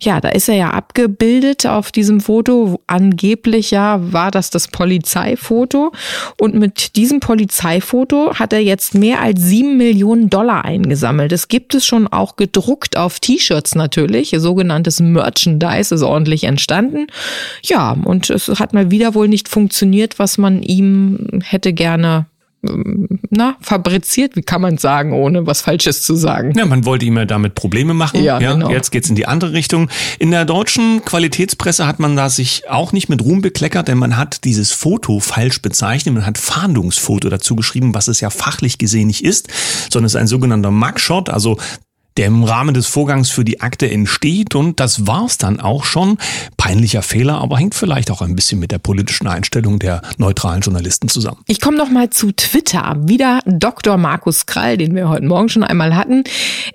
Ja, 0.00 0.20
da 0.20 0.28
ist 0.28 0.48
er 0.48 0.56
ja 0.56 0.70
abgebildet 0.70 1.66
auf 1.66 1.92
diesem 1.92 2.20
Foto. 2.20 2.80
Angeblich 2.86 3.70
ja 3.70 4.00
war 4.12 4.30
das 4.30 4.50
das 4.50 4.68
Polizeifoto. 4.68 5.92
Und 6.40 6.54
mit 6.54 6.96
diesem 6.96 7.20
Polizeifoto 7.20 8.34
hat 8.34 8.52
er 8.52 8.60
jetzt 8.60 8.94
mehr 8.94 9.20
als 9.20 9.40
sieben 9.42 9.76
Millionen 9.76 10.30
Dollar 10.30 10.64
eingesammelt. 10.64 11.32
Es 11.32 11.48
gibt 11.48 11.74
es 11.74 11.84
schon 11.84 12.06
auch 12.08 12.36
gedruckt 12.36 12.96
auf 12.96 13.20
T-Shirts 13.20 13.74
natürlich. 13.74 14.34
Sogenanntes 14.36 15.00
Merchandise 15.00 15.94
ist 15.94 16.02
ordentlich 16.02 16.44
entstanden. 16.44 17.06
Ja, 17.62 17.96
und 18.04 18.30
es 18.30 18.48
hat 18.48 18.72
mal 18.72 18.90
wieder 18.90 19.14
wohl 19.14 19.28
nicht 19.28 19.48
funktioniert, 19.48 20.18
was 20.18 20.38
man 20.38 20.62
ihm 20.62 21.40
hätte 21.42 21.72
gerne 21.72 22.26
na, 23.30 23.56
fabriziert, 23.60 24.36
wie 24.36 24.42
kann 24.42 24.60
man 24.60 24.78
sagen, 24.78 25.12
ohne 25.12 25.46
was 25.46 25.60
Falsches 25.60 26.02
zu 26.02 26.14
sagen. 26.14 26.52
Ja, 26.56 26.66
man 26.66 26.84
wollte 26.84 27.04
ihm 27.04 27.16
ja 27.16 27.24
damit 27.24 27.54
Probleme 27.54 27.94
machen. 27.94 28.22
Ja, 28.22 28.38
genau. 28.38 28.70
Jetzt 28.70 28.90
geht's 28.90 29.08
in 29.08 29.16
die 29.16 29.26
andere 29.26 29.52
Richtung. 29.52 29.88
In 30.18 30.30
der 30.30 30.44
deutschen 30.44 31.04
Qualitätspresse 31.04 31.86
hat 31.86 31.98
man 31.98 32.16
da 32.16 32.30
sich 32.30 32.68
auch 32.68 32.92
nicht 32.92 33.08
mit 33.08 33.22
Ruhm 33.22 33.42
bekleckert, 33.42 33.88
denn 33.88 33.98
man 33.98 34.16
hat 34.16 34.44
dieses 34.44 34.72
Foto 34.72 35.20
falsch 35.20 35.60
bezeichnet. 35.62 36.14
Man 36.14 36.26
hat 36.26 36.38
Fahndungsfoto 36.38 37.28
dazu 37.28 37.56
geschrieben, 37.56 37.94
was 37.94 38.08
es 38.08 38.20
ja 38.20 38.30
fachlich 38.30 38.78
gesehen 38.78 39.08
nicht 39.08 39.24
ist, 39.24 39.48
sondern 39.90 40.06
es 40.06 40.14
ist 40.14 40.20
ein 40.20 40.26
sogenannter 40.26 40.70
Mugshot, 40.70 41.28
also 41.28 41.58
der 42.16 42.26
im 42.26 42.44
Rahmen 42.44 42.74
des 42.74 42.86
Vorgangs 42.86 43.30
für 43.30 43.44
die 43.44 43.60
Akte 43.60 43.90
entsteht 43.90 44.54
und 44.54 44.78
das 44.80 45.06
war's 45.06 45.38
dann 45.38 45.60
auch 45.60 45.84
schon. 45.84 46.18
Peinlicher 46.56 47.02
Fehler, 47.02 47.40
aber 47.40 47.58
hängt 47.58 47.74
vielleicht 47.74 48.10
auch 48.10 48.22
ein 48.22 48.36
bisschen 48.36 48.60
mit 48.60 48.70
der 48.70 48.78
politischen 48.78 49.26
Einstellung 49.26 49.78
der 49.78 50.02
neutralen 50.16 50.60
Journalisten 50.60 51.08
zusammen. 51.08 51.38
Ich 51.46 51.60
komme 51.60 51.76
noch 51.76 51.90
mal 51.90 52.10
zu 52.10 52.32
Twitter. 52.32 52.96
Wieder 53.00 53.40
Dr. 53.46 53.96
Markus 53.96 54.46
Krall, 54.46 54.76
den 54.76 54.94
wir 54.94 55.08
heute 55.08 55.26
Morgen 55.26 55.48
schon 55.48 55.64
einmal 55.64 55.96
hatten. 55.96 56.24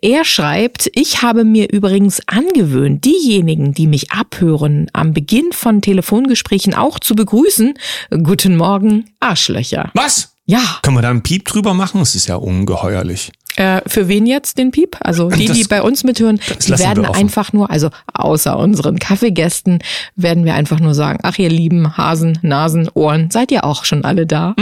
Er 0.01 0.25
schreibt, 0.25 0.91
ich 0.93 1.21
habe 1.21 1.45
mir 1.45 1.71
übrigens 1.71 2.21
angewöhnt, 2.27 3.05
diejenigen, 3.05 3.73
die 3.73 3.87
mich 3.87 4.11
abhören, 4.11 4.87
am 4.93 5.13
Beginn 5.13 5.51
von 5.53 5.81
Telefongesprächen 5.81 6.73
auch 6.73 6.99
zu 6.99 7.15
begrüßen. 7.15 7.75
Guten 8.23 8.57
Morgen, 8.57 9.05
Arschlöcher. 9.19 9.91
Was? 9.93 10.33
Ja, 10.45 10.79
Können 10.81 10.97
wir 10.97 11.03
da 11.03 11.11
einen 11.11 11.21
Piep 11.21 11.45
drüber 11.45 11.75
machen? 11.75 11.99
Das 11.99 12.15
ist 12.15 12.27
ja 12.27 12.35
ungeheuerlich. 12.35 13.31
Äh, 13.59 13.81
für 13.87 14.07
wen 14.07 14.25
jetzt 14.25 14.57
den 14.57 14.71
Piep? 14.71 14.95
Also 15.01 15.29
die, 15.29 15.45
Das- 15.47 15.57
die 15.57 15.65
bei 15.65 15.81
uns 15.81 16.03
mithören, 16.03 16.39
die 16.65 16.79
werden 16.79 17.05
einfach 17.05 17.51
nur, 17.53 17.69
also 17.69 17.89
außer 18.13 18.57
unseren 18.57 18.99
Kaffeegästen, 18.99 19.79
werden 20.15 20.45
wir 20.45 20.53
einfach 20.55 20.79
nur 20.79 20.93
sagen, 20.95 21.19
ach 21.23 21.37
ihr 21.37 21.49
lieben 21.49 21.97
Hasen, 21.97 22.39
Nasen, 22.41 22.89
Ohren, 22.93 23.29
seid 23.31 23.51
ihr 23.51 23.65
auch 23.65 23.83
schon 23.83 24.05
alle 24.05 24.25
da? 24.25 24.55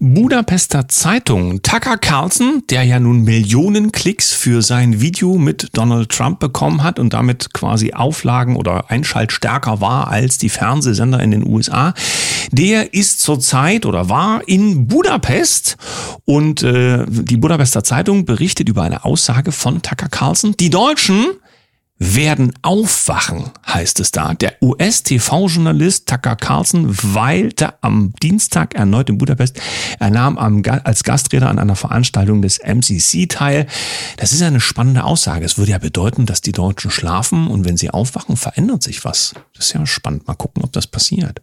Budapester 0.00 0.88
Zeitung. 0.88 1.62
Tucker 1.62 1.96
Carlson, 1.98 2.62
der 2.70 2.82
ja 2.84 2.98
nun 2.98 3.22
Millionen 3.22 3.92
Klicks 3.92 4.32
für 4.32 4.62
sein 4.62 5.00
Video 5.00 5.36
mit 5.38 5.68
Donald 5.74 6.08
Trump 6.10 6.40
bekommen 6.40 6.82
hat 6.82 6.98
und 6.98 7.12
damit 7.12 7.52
quasi 7.52 7.92
Auflagen 7.92 8.56
oder 8.56 8.90
Einschaltstärker 8.90 9.80
war 9.80 10.08
als 10.08 10.38
die 10.38 10.48
Fernsehsender 10.48 11.20
in 11.20 11.30
den 11.30 11.46
USA, 11.46 11.94
der 12.50 12.94
ist 12.94 13.20
zurzeit 13.20 13.86
oder 13.86 14.08
war 14.08 14.40
in 14.48 14.86
Budapest 14.88 15.76
und 16.24 16.62
äh, 16.62 17.04
die 17.08 17.36
Budapester 17.36 17.84
Zeitung 17.84 17.99
berichtet 18.04 18.68
über 18.68 18.82
eine 18.82 19.04
Aussage 19.04 19.52
von 19.52 19.82
Tucker 19.82 20.08
Carlson. 20.08 20.54
Die 20.58 20.70
Deutschen 20.70 21.26
werden 21.98 22.54
aufwachen, 22.62 23.50
heißt 23.66 24.00
es 24.00 24.10
da. 24.10 24.32
Der 24.32 24.54
US-TV-Journalist 24.62 26.08
Tucker 26.08 26.34
Carlson 26.34 26.86
weilte 26.88 27.74
am 27.82 28.14
Dienstag 28.22 28.74
erneut 28.74 29.10
in 29.10 29.18
Budapest. 29.18 29.60
Er 29.98 30.10
nahm 30.10 30.38
am, 30.38 30.62
als 30.84 31.04
Gastredner 31.04 31.50
an 31.50 31.58
einer 31.58 31.76
Veranstaltung 31.76 32.40
des 32.40 32.58
MCC 32.58 33.28
teil. 33.28 33.66
Das 34.16 34.32
ist 34.32 34.40
eine 34.40 34.60
spannende 34.60 35.04
Aussage. 35.04 35.44
Es 35.44 35.58
würde 35.58 35.72
ja 35.72 35.78
bedeuten, 35.78 36.24
dass 36.24 36.40
die 36.40 36.52
Deutschen 36.52 36.90
schlafen 36.90 37.48
und 37.48 37.66
wenn 37.66 37.76
sie 37.76 37.90
aufwachen, 37.90 38.38
verändert 38.38 38.82
sich 38.82 39.04
was. 39.04 39.34
Das 39.54 39.66
ist 39.66 39.74
ja 39.74 39.86
spannend. 39.86 40.26
Mal 40.26 40.34
gucken, 40.34 40.64
ob 40.64 40.72
das 40.72 40.86
passiert. 40.86 41.42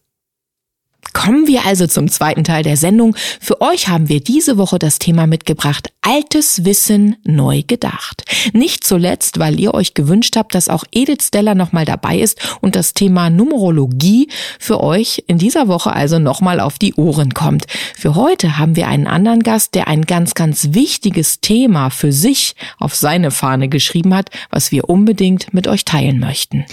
Kommen 1.17 1.47
wir 1.47 1.65
also 1.65 1.87
zum 1.87 2.09
zweiten 2.09 2.43
Teil 2.43 2.61
der 2.61 2.77
Sendung. 2.77 3.15
Für 3.41 3.59
euch 3.59 3.87
haben 3.89 4.07
wir 4.07 4.21
diese 4.21 4.59
Woche 4.59 4.77
das 4.77 4.99
Thema 4.99 5.25
mitgebracht, 5.25 5.91
altes 6.01 6.63
Wissen 6.63 7.15
neu 7.23 7.63
gedacht. 7.65 8.23
Nicht 8.53 8.83
zuletzt, 8.83 9.39
weil 9.39 9.59
ihr 9.59 9.73
euch 9.73 9.95
gewünscht 9.95 10.35
habt, 10.37 10.53
dass 10.53 10.69
auch 10.69 10.83
Edith 10.91 11.23
Steller 11.23 11.55
nochmal 11.55 11.85
dabei 11.85 12.19
ist 12.19 12.39
und 12.61 12.75
das 12.75 12.93
Thema 12.93 13.31
Numerologie 13.31 14.29
für 14.59 14.79
euch 14.83 15.23
in 15.25 15.39
dieser 15.39 15.67
Woche 15.67 15.91
also 15.91 16.19
nochmal 16.19 16.59
auf 16.59 16.77
die 16.77 16.93
Ohren 16.93 17.33
kommt. 17.33 17.65
Für 17.95 18.13
heute 18.13 18.59
haben 18.59 18.75
wir 18.75 18.87
einen 18.87 19.07
anderen 19.07 19.41
Gast, 19.41 19.73
der 19.73 19.87
ein 19.87 20.03
ganz, 20.03 20.35
ganz 20.35 20.69
wichtiges 20.73 21.41
Thema 21.41 21.89
für 21.89 22.11
sich 22.11 22.53
auf 22.77 22.93
seine 22.93 23.31
Fahne 23.31 23.69
geschrieben 23.69 24.13
hat, 24.13 24.29
was 24.51 24.71
wir 24.71 24.87
unbedingt 24.87 25.51
mit 25.51 25.67
euch 25.67 25.83
teilen 25.83 26.19
möchten. 26.19 26.65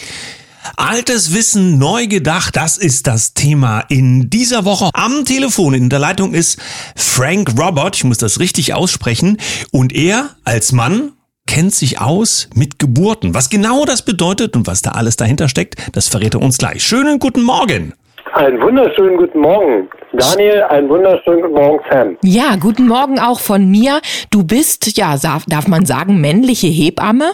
Altes 0.76 1.34
Wissen 1.34 1.78
neu 1.78 2.06
gedacht, 2.06 2.56
das 2.56 2.78
ist 2.78 3.06
das 3.06 3.34
Thema 3.34 3.84
in 3.88 4.30
dieser 4.30 4.64
Woche. 4.64 4.90
Am 4.94 5.24
Telefon 5.24 5.74
in 5.74 5.90
der 5.90 5.98
Leitung 5.98 6.32
ist 6.32 6.58
Frank 6.96 7.50
Robert, 7.58 7.96
ich 7.96 8.04
muss 8.04 8.18
das 8.18 8.40
richtig 8.40 8.72
aussprechen, 8.72 9.36
und 9.72 9.94
er 9.94 10.30
als 10.44 10.72
Mann 10.72 11.12
kennt 11.46 11.74
sich 11.74 12.00
aus 12.00 12.48
mit 12.54 12.78
Geburten. 12.78 13.34
Was 13.34 13.50
genau 13.50 13.84
das 13.84 14.02
bedeutet 14.02 14.56
und 14.56 14.66
was 14.66 14.80
da 14.80 14.92
alles 14.92 15.16
dahinter 15.16 15.48
steckt, 15.48 15.76
das 15.92 16.08
verrät 16.08 16.34
er 16.34 16.40
uns 16.40 16.56
gleich. 16.56 16.82
Schönen 16.82 17.18
guten 17.18 17.42
Morgen. 17.42 17.92
Einen 18.32 18.60
wunderschönen 18.60 19.18
guten 19.18 19.40
Morgen. 19.40 19.88
Daniel, 20.14 20.62
einen 20.62 20.88
wunderschönen 20.88 21.42
guten 21.42 21.54
Morgen, 21.54 21.84
Sam. 21.90 22.16
Ja, 22.22 22.56
guten 22.56 22.88
Morgen 22.88 23.20
auch 23.20 23.38
von 23.38 23.70
mir. 23.70 24.00
Du 24.30 24.44
bist, 24.44 24.96
ja, 24.96 25.16
darf 25.18 25.68
man 25.68 25.84
sagen, 25.84 26.20
männliche 26.20 26.68
Hebamme? 26.68 27.32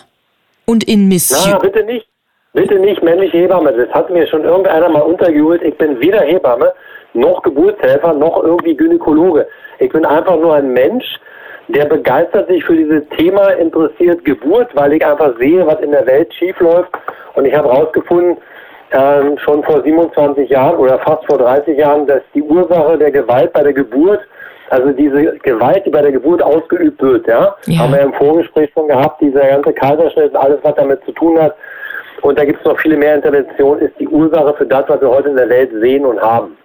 Und 0.67 0.85
in 0.85 1.09
Mission. 1.09 1.41
Na, 1.47 1.59
bitte 1.59 1.85
nicht. 1.85 2.10
Bitte 2.53 2.79
nicht 2.81 3.03
männliche 3.03 3.39
Hebamme. 3.39 3.73
Das 3.73 3.89
hat 3.91 4.11
mir 4.11 4.27
schon 4.27 4.45
irgendeiner 4.45 4.89
mal 4.89 5.03
untergeholt. 5.03 5.63
Ich 5.63 5.77
bin 5.79 6.01
weder 6.01 6.21
Hebamme, 6.21 6.73
noch 7.15 7.43
Geburtshelfer, 7.43 8.13
noch 8.13 8.43
irgendwie 8.43 8.77
Gynäkologe. 8.77 9.47
Ich 9.79 9.91
bin 9.91 10.05
einfach 10.05 10.37
nur 10.37 10.55
ein 10.55 10.73
Mensch, 10.73 11.21
der 11.69 11.85
begeistert 11.85 12.49
sich 12.49 12.65
für 12.65 12.77
dieses 12.77 13.09
Thema 13.17 13.51
interessiert 13.51 14.25
Geburt, 14.25 14.75
weil 14.75 14.95
ich 14.95 15.07
einfach 15.07 15.37
sehe, 15.39 15.65
was 15.65 15.81
in 15.81 15.93
der 15.93 16.07
Welt 16.07 16.35
schiefläuft. 16.35 16.91
Und 17.35 17.45
ich 17.45 17.55
habe 17.55 17.69
herausgefunden, 17.69 18.37
ähm, 18.93 19.39
schon 19.39 19.63
vor 19.63 19.83
27 19.83 20.51
Jahren 20.51 20.77
oder 20.77 20.99
fast 20.99 21.25
vor 21.27 21.39
30 21.39 21.79
Jahren, 21.79 22.07
dass 22.09 22.23
die 22.35 22.43
Ursache 22.43 22.99
der 22.99 23.13
Gewalt 23.13 23.53
bei 23.53 23.63
der 23.63 23.73
Geburt, 23.73 24.21
also 24.71 24.91
diese 24.91 25.39
Gewalt, 25.39 25.87
die 25.87 25.91
bei 25.91 26.03
der 26.03 26.11
Geburt 26.11 26.43
ausgeübt 26.43 27.01
wird, 27.01 27.29
ja, 27.29 27.55
ja. 27.67 27.79
haben 27.79 27.93
wir 27.93 28.01
im 28.01 28.13
Vorgespräch 28.15 28.71
schon 28.75 28.89
gehabt, 28.89 29.21
dieser 29.21 29.47
ganze 29.47 29.73
Kaiserschnitt 29.73 30.31
und 30.31 30.37
alles, 30.37 30.59
was 30.63 30.75
damit 30.75 31.05
zu 31.05 31.13
tun 31.13 31.41
hat. 31.41 31.55
Und 32.23 32.39
da 32.39 32.45
gibt 32.45 32.61
es 32.61 32.65
noch 32.65 32.79
viele 32.81 32.97
mehr 32.97 33.17
Interventionen, 33.17 33.83
ist 33.83 33.95
die 33.99 34.09
Ursache 34.09 34.55
für 34.59 34.67
das, 34.67 34.85
was 34.89 35.01
wir 35.01 35.09
heute 35.09 35.31
in 35.31 35.37
der 35.37 35.49
Welt 35.49 35.71
sehen 35.81 36.05
und 36.05 36.21
haben. 36.21 36.57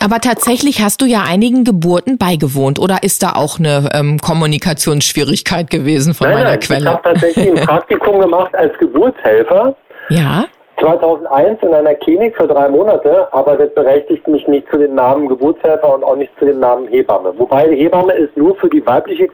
Aber 0.00 0.18
tatsächlich 0.20 0.82
hast 0.82 1.02
du 1.02 1.06
ja 1.06 1.22
einigen 1.26 1.64
Geburten 1.64 2.18
beigewohnt 2.18 2.78
oder 2.78 3.02
ist 3.02 3.22
da 3.22 3.32
auch 3.34 3.58
eine 3.58 3.88
ähm, 3.94 4.18
Kommunikationsschwierigkeit 4.18 5.70
gewesen 5.70 6.14
von 6.14 6.28
nein, 6.28 6.38
meiner 6.38 6.50
nein, 6.50 6.60
Quelle? 6.60 6.80
Ich 6.80 6.86
habe 6.86 7.02
tatsächlich 7.02 7.48
ein 7.48 7.54
Praktikum 7.66 8.20
gemacht 8.20 8.54
als 8.54 8.76
Geburtshelfer. 8.78 9.76
Ja. 10.08 10.46
2001 10.80 11.62
in 11.62 11.74
einer 11.74 11.94
Klinik 11.96 12.36
für 12.36 12.46
drei 12.46 12.68
Monate, 12.68 13.26
aber 13.32 13.56
das 13.56 13.72
berechtigt 13.74 14.26
mich 14.28 14.46
nicht 14.46 14.68
zu 14.70 14.78
dem 14.78 14.94
Namen 14.94 15.28
Geburtshelfer 15.28 15.94
und 15.94 16.04
auch 16.04 16.14
nicht 16.14 16.32
zu 16.38 16.44
dem 16.44 16.60
Namen 16.60 16.86
Hebamme. 16.88 17.34
Wobei 17.36 17.68
Hebamme 17.74 18.12
ist 18.12 18.36
nur 18.36 18.54
für 18.56 18.68
die 18.68 18.84
weibliche 18.86 19.28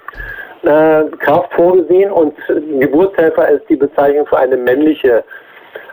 äh, 0.66 1.04
Kraft 1.18 1.52
vorgesehen 1.54 2.10
und 2.10 2.34
Geburtshelfer 2.80 3.48
ist 3.48 3.68
die 3.68 3.76
Bezeichnung 3.76 4.26
für 4.26 4.38
eine 4.38 4.56
männliche, 4.56 5.24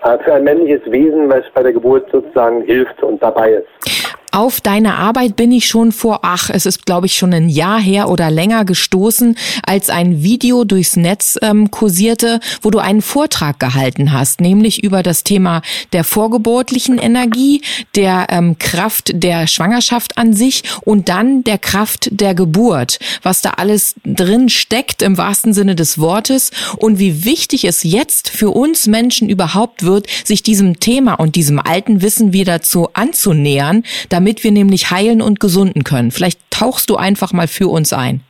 äh, 0.03 0.17
für 0.19 0.33
ein 0.33 0.43
männliches 0.43 0.81
Wesen, 0.91 1.29
was 1.29 1.43
bei 1.53 1.63
der 1.63 1.73
Geburt 1.73 2.09
sozusagen 2.11 2.61
hilft 2.61 3.01
und 3.03 3.21
dabei 3.21 3.53
ist. 3.53 4.00
Auf 4.33 4.61
deine 4.61 4.95
Arbeit 4.95 5.35
bin 5.35 5.51
ich 5.51 5.67
schon 5.67 5.91
vor, 5.91 6.19
ach, 6.21 6.49
es 6.49 6.65
ist, 6.65 6.85
glaube 6.85 7.05
ich, 7.05 7.17
schon 7.17 7.33
ein 7.33 7.49
Jahr 7.49 7.81
her 7.81 8.07
oder 8.07 8.31
länger 8.31 8.63
gestoßen, 8.63 9.37
als 9.63 9.89
ein 9.89 10.23
Video 10.23 10.63
durchs 10.63 10.95
Netz 10.95 11.37
ähm, 11.41 11.69
kursierte, 11.69 12.39
wo 12.61 12.69
du 12.69 12.79
einen 12.79 13.01
Vortrag 13.01 13.59
gehalten 13.59 14.13
hast, 14.13 14.39
nämlich 14.39 14.85
über 14.85 15.03
das 15.03 15.25
Thema 15.25 15.61
der 15.91 16.05
vorgeburtlichen 16.05 16.97
Energie, 16.97 17.61
der 17.95 18.27
ähm, 18.29 18.57
Kraft 18.57 19.11
der 19.13 19.47
Schwangerschaft 19.47 20.17
an 20.17 20.31
sich 20.31 20.63
und 20.85 21.09
dann 21.09 21.43
der 21.43 21.57
Kraft 21.57 22.07
der 22.11 22.33
Geburt, 22.33 22.99
was 23.23 23.41
da 23.41 23.51
alles 23.57 23.95
drin 24.05 24.47
steckt 24.47 25.01
im 25.01 25.17
wahrsten 25.17 25.53
Sinne 25.53 25.75
des 25.75 25.99
Wortes 25.99 26.51
und 26.77 26.99
wie 26.99 27.25
wichtig 27.25 27.65
es 27.65 27.83
jetzt 27.83 28.29
für 28.29 28.51
uns 28.51 28.87
Menschen 28.87 29.27
überhaupt 29.27 29.83
wird, 29.83 30.07
sich 30.23 30.41
diesem 30.41 30.79
Thema 30.79 31.15
und 31.15 31.35
diesem 31.35 31.59
alten 31.59 32.01
Wissen 32.01 32.31
wieder 32.31 32.61
zu 32.61 32.87
anzunähern, 32.93 33.83
damit 34.07 34.20
wir 34.25 34.51
nämlich 34.51 34.91
heilen 34.91 35.21
und 35.21 35.39
gesunden 35.39 35.83
können. 35.83 36.11
Vielleicht 36.11 36.39
tauchst 36.49 36.89
du 36.89 36.95
einfach 36.95 37.33
mal 37.33 37.47
für 37.47 37.67
uns 37.67 37.93
ein. 37.93 38.21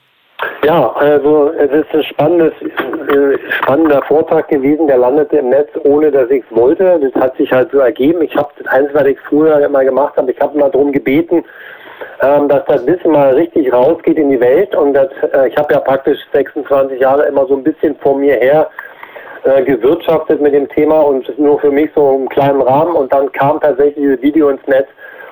Ja, 0.63 0.91
also 0.93 1.51
es 1.57 1.71
ist 1.71 1.93
ein 1.93 2.03
spannendes, 2.03 2.53
äh, 2.62 3.38
spannender 3.62 4.01
Vortrag 4.03 4.48
gewesen, 4.48 4.88
der 4.88 4.98
landete 4.98 5.38
im 5.38 5.50
Netz, 5.50 5.69
ohne 5.83 6.12
dass 6.12 6.29
ich 6.29 6.43
es 6.50 6.55
wollte. 6.55 7.00
Das 7.00 7.21
hat 7.21 7.36
sich 7.38 7.51
halt 7.51 7.71
so 7.71 7.79
ergeben. 7.79 8.21
Ich 8.21 8.36
habe 8.36 8.50
das 8.57 8.67
eins, 8.67 8.89
was 8.93 9.05
ich 9.05 9.19
früher 9.21 9.60
immer 9.60 9.83
gemacht 9.83 10.15
habe, 10.17 10.31
ich 10.31 10.39
habe 10.39 10.57
mal 10.57 10.69
darum 10.69 10.91
gebeten, 10.91 11.43
ähm, 12.21 12.48
dass 12.48 12.63
das 12.65 12.86
Wissen 12.86 13.12
mal 13.12 13.33
richtig 13.33 13.74
rausgeht 13.74 14.17
in 14.17 14.29
die 14.29 14.39
Welt. 14.39 14.75
Und 14.75 14.93
das, 14.93 15.10
äh, 15.33 15.50
ich 15.50 15.57
habe 15.57 15.74
ja 15.74 15.79
praktisch 15.79 16.19
26 16.33 17.00
Jahre 17.00 17.25
immer 17.25 17.45
so 17.48 17.55
ein 17.55 17.63
bisschen 17.63 17.95
vor 17.98 18.17
mir 18.17 18.36
her 18.36 18.69
äh, 19.43 19.63
gewirtschaftet 19.63 20.41
mit 20.41 20.53
dem 20.53 20.69
Thema 20.69 21.00
und 21.00 21.38
nur 21.39 21.60
für 21.60 21.71
mich 21.71 21.89
so 21.95 22.12
im 22.12 22.29
kleinen 22.29 22.62
Rahmen. 22.62 22.95
Und 22.95 23.12
dann 23.12 23.31
kam 23.31 23.60
tatsächlich 23.60 23.95
dieses 23.95 24.21
Video 24.21 24.50
ins 24.50 24.65
Netz 24.67 24.88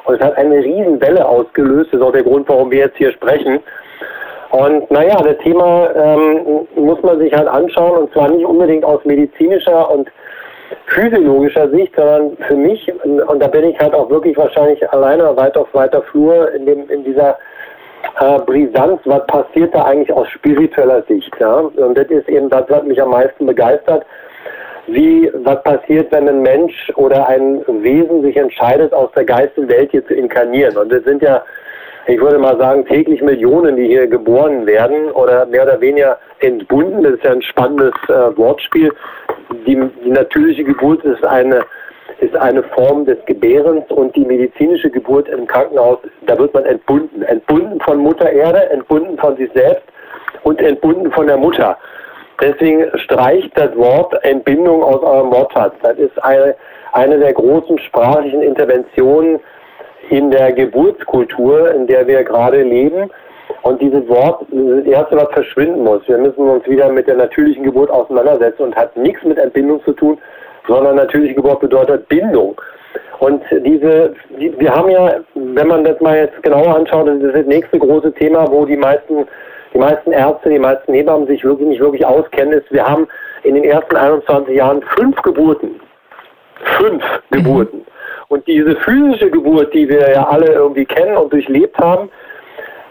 und 0.10 0.16
es 0.16 0.22
hat 0.22 0.38
eine 0.38 0.58
Riesenwelle 0.58 1.24
ausgelöst. 1.28 1.90
Das 1.92 2.00
ist 2.00 2.06
auch 2.06 2.12
der 2.12 2.24
Grund, 2.24 2.50
warum 2.50 2.72
wir 2.72 2.80
jetzt 2.80 2.98
hier 2.98 3.12
sprechen. 3.12 3.60
Und 4.50 4.90
naja, 4.90 5.16
das 5.22 5.38
Thema 5.44 5.90
ähm, 5.96 6.68
muss 6.76 7.00
man 7.04 7.20
sich 7.20 7.32
halt 7.32 7.48
anschauen 7.48 8.00
und 8.00 8.14
zwar 8.14 8.30
nicht 8.30 8.44
unbedingt 8.44 8.84
aus 8.84 9.06
medizinischer 9.06 9.92
und 9.92 10.10
physiologischer 10.88 11.70
Sicht, 11.70 11.96
sondern 11.96 12.36
für 12.48 12.56
mich, 12.56 12.92
und 13.04 13.40
da 13.40 13.48
bin 13.48 13.66
ich 13.66 13.80
halt 13.80 13.94
auch 13.94 14.10
wirklich 14.10 14.36
wahrscheinlich 14.38 14.88
alleine 14.92 15.38
weit 15.38 15.56
auf 15.56 15.72
weiter 15.74 16.02
Flur 16.02 16.52
in, 16.54 16.66
dem, 16.66 16.90
in 16.90 17.04
dieser 17.04 17.38
äh, 18.20 18.40
Brisanz, 18.40 19.02
was 19.06 19.26
passiert 19.28 19.76
da 19.76 19.86
eigentlich 19.86 20.12
aus 20.12 20.28
spiritueller 20.30 21.04
Sicht. 21.04 21.32
Ja? 21.40 21.58
Und 21.58 21.96
das 21.96 22.08
ist 22.08 22.28
eben 22.28 22.50
das, 22.50 22.64
was 22.70 22.84
mich 22.84 23.00
am 23.00 23.12
meisten 23.12 23.46
begeistert 23.46 24.04
wie, 24.94 25.32
was 25.44 25.62
passiert, 25.64 26.12
wenn 26.12 26.28
ein 26.28 26.42
Mensch 26.42 26.92
oder 26.96 27.28
ein 27.28 27.62
Wesen 27.68 28.22
sich 28.22 28.38
entscheidet, 28.38 28.94
aus 28.94 29.12
der 29.16 29.26
Geistenwelt 29.26 29.92
hier 29.92 30.06
zu 30.06 30.14
inkarnieren. 30.14 30.78
Und 30.78 30.92
es 30.92 31.04
sind 31.04 31.22
ja, 31.22 31.44
ich 32.08 32.20
würde 32.20 32.38
mal 32.38 32.58
sagen, 32.58 32.86
täglich 32.86 33.22
Millionen, 33.22 33.76
die 33.76 33.88
hier 33.88 34.08
geboren 34.08 34.66
werden 34.66 35.12
oder 35.12 35.46
mehr 35.46 35.64
oder 35.64 35.80
weniger 35.82 36.18
entbunden. 36.40 37.04
Das 37.04 37.14
ist 37.14 37.24
ja 37.24 37.32
ein 37.32 37.42
spannendes 37.42 37.94
äh, 38.08 38.38
Wortspiel. 38.38 38.92
Die, 39.66 39.82
die 40.04 40.10
natürliche 40.10 40.64
Geburt 40.64 41.04
ist 41.04 41.24
eine 41.26 41.64
ist 42.20 42.36
eine 42.36 42.64
Form 42.64 43.06
des 43.06 43.18
Gebärens 43.26 43.86
und 43.90 44.16
die 44.16 44.26
medizinische 44.26 44.90
Geburt 44.90 45.30
im 45.30 45.48
Krankenhaus, 45.48 46.00
da 46.26 46.38
wird 46.38 46.54
man 46.54 46.66
entbunden. 46.66 47.22
Entbunden 47.24 47.80
von 47.80 47.98
Mutter 48.00 48.30
Erde, 48.30 48.70
entbunden 48.72 49.18
von 49.18 49.38
sich 49.38 49.50
selbst 49.54 49.84
und 50.44 50.60
entbunden 50.60 51.12
von 51.12 51.28
der 51.28 51.38
Mutter. 51.38 51.78
Deswegen 52.42 52.86
streicht 53.00 53.52
das 53.58 53.76
Wort 53.76 54.14
Entbindung 54.24 54.84
aus 54.84 55.02
eurem 55.04 55.32
Wortschatz. 55.32 55.74
Das 55.82 55.98
ist 55.98 56.24
eine, 56.24 56.56
eine 56.94 57.20
der 57.20 57.34
großen 57.34 57.78
sprachlichen 57.80 58.42
Interventionen 58.42 59.40
in 60.10 60.32
der 60.32 60.54
Geburtskultur, 60.54 61.72
in 61.74 61.88
der 61.88 62.08
wir 62.08 62.24
gerade 62.24 62.64
leben. 62.64 63.10
Und 63.64 63.82
dieses 63.82 64.08
Wort, 64.08 64.46
das 64.52 64.86
erste, 64.86 65.18
was 65.18 65.30
verschwinden 65.32 65.84
muss. 65.84 66.08
Wir 66.08 66.18
müssen 66.18 66.48
uns 66.48 66.66
wieder 66.68 66.90
mit 66.90 67.08
der 67.08 67.16
natürlichen 67.16 67.64
Geburt 67.64 67.90
auseinandersetzen 67.90 68.64
und 68.64 68.76
hat 68.76 68.96
nichts 68.96 69.24
mit 69.24 69.38
Entbindung 69.38 69.84
zu 69.84 69.92
tun, 69.94 70.18
sondern 70.68 70.96
natürliche 70.96 71.36
Geburt 71.36 71.60
bedeutet 71.60 72.08
Bindung. 72.08 72.60
Und 73.20 73.44
diese, 73.52 74.14
die, 74.40 74.58
wir 74.58 74.74
haben 74.74 74.90
ja, 74.90 75.20
wenn 75.36 75.68
man 75.68 75.84
das 75.84 76.00
mal 76.00 76.18
jetzt 76.18 76.42
genauer 76.42 76.76
anschaut, 76.76 77.08
das 77.08 77.18
ist 77.18 77.36
das 77.36 77.46
nächste 77.48 77.78
große 77.78 78.14
Thema, 78.14 78.50
wo 78.50 78.66
die 78.66 78.78
meisten 78.78 79.28
die 79.74 79.78
meisten 79.78 80.12
Ärzte, 80.12 80.50
die 80.50 80.60
meisten 80.60 80.94
Hebammen 80.94 81.28
sich 81.28 81.44
wirklich 81.44 81.68
nicht 81.68 81.82
wirklich 81.82 82.06
auskennen, 82.06 82.54
ist, 82.54 82.72
wir 82.72 82.88
haben 82.88 83.08
in 83.44 83.56
den 83.56 83.64
ersten 83.64 83.96
21 83.96 84.56
Jahren 84.56 84.82
fünf 84.98 85.22
Geburten. 85.22 85.80
Fünf 86.78 87.04
mhm. 87.30 87.36
Geburten. 87.36 87.86
Und 88.28 88.46
diese 88.48 88.76
physische 88.78 89.30
Geburt, 89.30 89.74
die 89.74 89.90
wir 89.90 90.12
ja 90.12 90.28
alle 90.28 90.52
irgendwie 90.54 90.86
kennen 90.86 91.18
und 91.18 91.34
durchlebt 91.34 91.78
haben, 91.78 92.10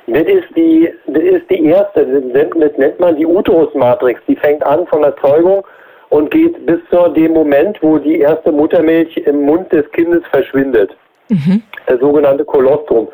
das 0.08 0.26
ist 0.26 0.48
die, 0.56 0.90
das 1.06 1.22
ist 1.22 1.50
die 1.50 1.66
erste, 1.66 2.06
das 2.06 2.76
nennt 2.78 2.98
man 2.98 3.16
die 3.16 3.26
Uterusmatrix. 3.26 4.20
Die 4.26 4.36
fängt 4.36 4.64
an 4.64 4.86
von 4.86 5.02
der 5.02 5.14
Zeugung 5.18 5.64
und 6.08 6.30
geht 6.30 6.64
bis 6.64 6.78
zu 6.90 7.08
dem 7.08 7.32
Moment, 7.32 7.78
wo 7.82 7.98
die 7.98 8.20
erste 8.20 8.50
Muttermilch 8.50 9.16
im 9.18 9.42
Mund 9.42 9.70
des 9.70 9.90
Kindes 9.92 10.22
verschwindet. 10.30 10.96
Mhm. 11.28 11.62
Das 11.86 12.00
sogenannte 12.00 12.44
Kolostrum. 12.44 13.08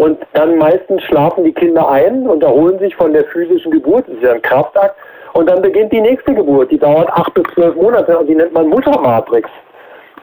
Und 0.00 0.18
dann 0.32 0.56
meistens 0.56 1.02
schlafen 1.02 1.44
die 1.44 1.52
Kinder 1.52 1.86
ein 1.86 2.26
und 2.26 2.42
erholen 2.42 2.78
sich 2.78 2.96
von 2.96 3.12
der 3.12 3.22
physischen 3.24 3.70
Geburt. 3.70 4.08
Das 4.08 4.16
ist 4.16 4.22
ja 4.22 4.32
ein 4.32 4.40
Kraftakt. 4.40 4.96
Und 5.34 5.50
dann 5.50 5.60
beginnt 5.60 5.92
die 5.92 6.00
nächste 6.00 6.34
Geburt. 6.34 6.70
Die 6.70 6.78
dauert 6.78 7.10
acht 7.10 7.34
bis 7.34 7.44
zwölf 7.52 7.74
Monate 7.76 8.18
und 8.18 8.26
die 8.26 8.34
nennt 8.34 8.54
man 8.54 8.68
Muttermatrix. 8.68 9.50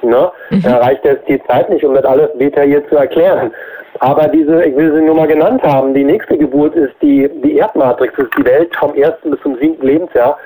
Ne? 0.01 0.31
Mhm. 0.50 0.63
Da 0.63 0.77
reicht 0.77 1.05
jetzt 1.05 1.29
die 1.29 1.39
Zeit 1.43 1.69
nicht, 1.69 1.86
um 1.86 1.93
das 1.93 2.05
alles 2.05 2.29
detailliert 2.39 2.89
zu 2.89 2.96
erklären. 2.96 3.51
Aber 4.00 4.27
diese, 4.27 4.65
ich 4.65 4.75
will 4.75 4.96
sie 4.96 5.01
nur 5.01 5.13
mal 5.13 5.27
genannt 5.27 5.62
haben, 5.62 5.93
die 5.93 6.03
nächste 6.03 6.39
Geburt 6.39 6.74
ist 6.74 6.96
die, 7.03 7.29
die 7.43 7.57
Erdmatrix, 7.57 8.15
das 8.17 8.25
ist 8.25 8.34
die 8.36 8.46
Welt 8.46 8.75
vom 8.75 8.96
ersten 8.96 9.29
bis 9.29 9.39
zum 9.41 9.60
siebten 9.60 9.86
Lebensjahr, 9.86 10.39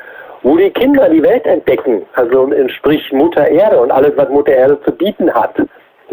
wo 0.44 0.58
die 0.58 0.72
Kinder 0.72 1.08
die 1.08 1.24
Welt 1.24 1.46
entdecken. 1.46 2.02
Also 2.16 2.50
sprich 2.68 3.10
Mutter 3.14 3.48
Erde 3.48 3.80
und 3.80 3.92
alles, 3.92 4.12
was 4.18 4.28
Mutter 4.28 4.52
Erde 4.52 4.78
zu 4.84 4.92
bieten 4.92 5.34
hat. 5.34 5.56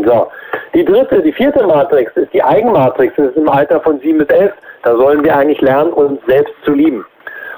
So. 0.05 0.28
Die 0.75 0.85
dritte, 0.85 1.23
die 1.23 1.33
vierte 1.33 1.67
Matrix 1.67 2.12
ist 2.17 2.33
die 2.33 2.43
Eigenmatrix. 2.43 3.14
Das 3.17 3.26
ist 3.28 3.37
im 3.37 3.49
Alter 3.49 3.81
von 3.81 4.00
sieben 4.00 4.19
bis 4.19 4.28
elf. 4.28 4.52
Da 4.83 4.97
sollen 4.97 5.25
wir 5.25 5.37
eigentlich 5.37 5.61
lernen, 5.61 5.93
uns 5.93 6.21
selbst 6.26 6.55
zu 6.64 6.73
lieben. 6.73 7.05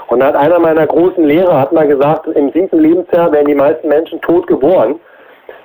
Und 0.08 0.20
da 0.20 0.26
hat 0.26 0.36
einer 0.36 0.58
meiner 0.58 0.86
großen 0.86 1.24
Lehrer 1.24 1.60
hat 1.60 1.72
mal 1.72 1.86
gesagt, 1.86 2.26
im 2.26 2.50
siebten 2.52 2.80
Lebensjahr 2.80 3.30
werden 3.30 3.46
die 3.46 3.54
meisten 3.54 3.86
Menschen 3.88 4.20
tot 4.22 4.46
geboren, 4.46 4.96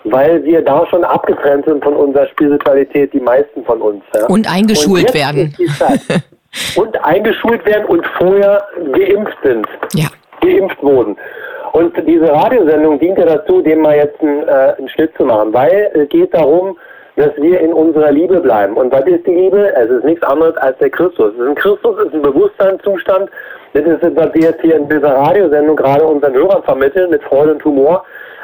weil 0.04 0.44
wir 0.44 0.62
da 0.62 0.86
schon 0.88 1.04
abgetrennt 1.04 1.66
sind 1.66 1.84
von 1.84 1.96
unserer 1.96 2.28
Spiritualität, 2.28 3.12
die 3.14 3.20
meisten 3.20 3.64
von 3.66 3.82
uns. 3.82 4.04
Ja. 4.14 4.28
Und 4.28 4.52
eingeschult 4.52 5.08
und 5.08 5.14
werden. 5.16 5.56
und 6.76 7.04
eingeschult 7.04 7.66
werden 7.66 7.86
und 7.86 8.06
vorher 8.20 8.64
geimpft 8.94 9.38
sind. 9.44 9.68
Ja. 9.94 10.10
Geimpft 10.46 10.82
wurden. 10.84 11.18
Und 11.74 11.94
diese 12.08 12.32
Radiosendung 12.32 13.00
dient 13.00 13.18
ja 13.18 13.26
dazu, 13.26 13.62
dem 13.62 13.82
mal 13.82 13.96
jetzt 13.96 14.22
einen, 14.22 14.48
äh, 14.48 14.76
einen 14.78 14.88
Schnitt 14.90 15.16
zu 15.18 15.26
machen, 15.26 15.54
weil 15.54 15.92
es 15.94 16.08
geht 16.10 16.34
darum, 16.34 16.78
dass 17.18 17.32
wir 17.38 17.60
in 17.60 17.74
unserer 17.74 18.12
Liebe 18.12 18.40
bleiben. 18.40 18.76
Und 18.76 18.92
was 18.92 19.06
ist 19.06 19.26
die 19.26 19.34
Liebe? 19.34 19.74
Es 19.76 19.90
ist 19.90 20.04
nichts 20.04 20.24
anderes 20.24 20.56
als 20.58 20.78
der 20.80 20.90
Christus. 20.90 21.34
Ein 21.40 21.56
Christus 21.56 21.98
ist 22.06 22.14
ein 22.14 22.22
Bewusstseinszustand. 22.22 23.30
Das 23.74 23.86
ist, 23.86 24.16
was 24.16 24.34
wir 24.34 24.42
jetzt 24.42 24.62
hier 24.62 24.76
in 24.76 24.88
dieser 24.90 25.16
Radiosendung 25.16 25.76
gerade 25.76 26.06
unseren 26.06 26.34
Hörern 26.34 26.64
vermitteln, 26.64 27.10
mit 27.10 27.24
Freude 27.24 27.54
und 27.54 27.66
Humor. 27.66 28.04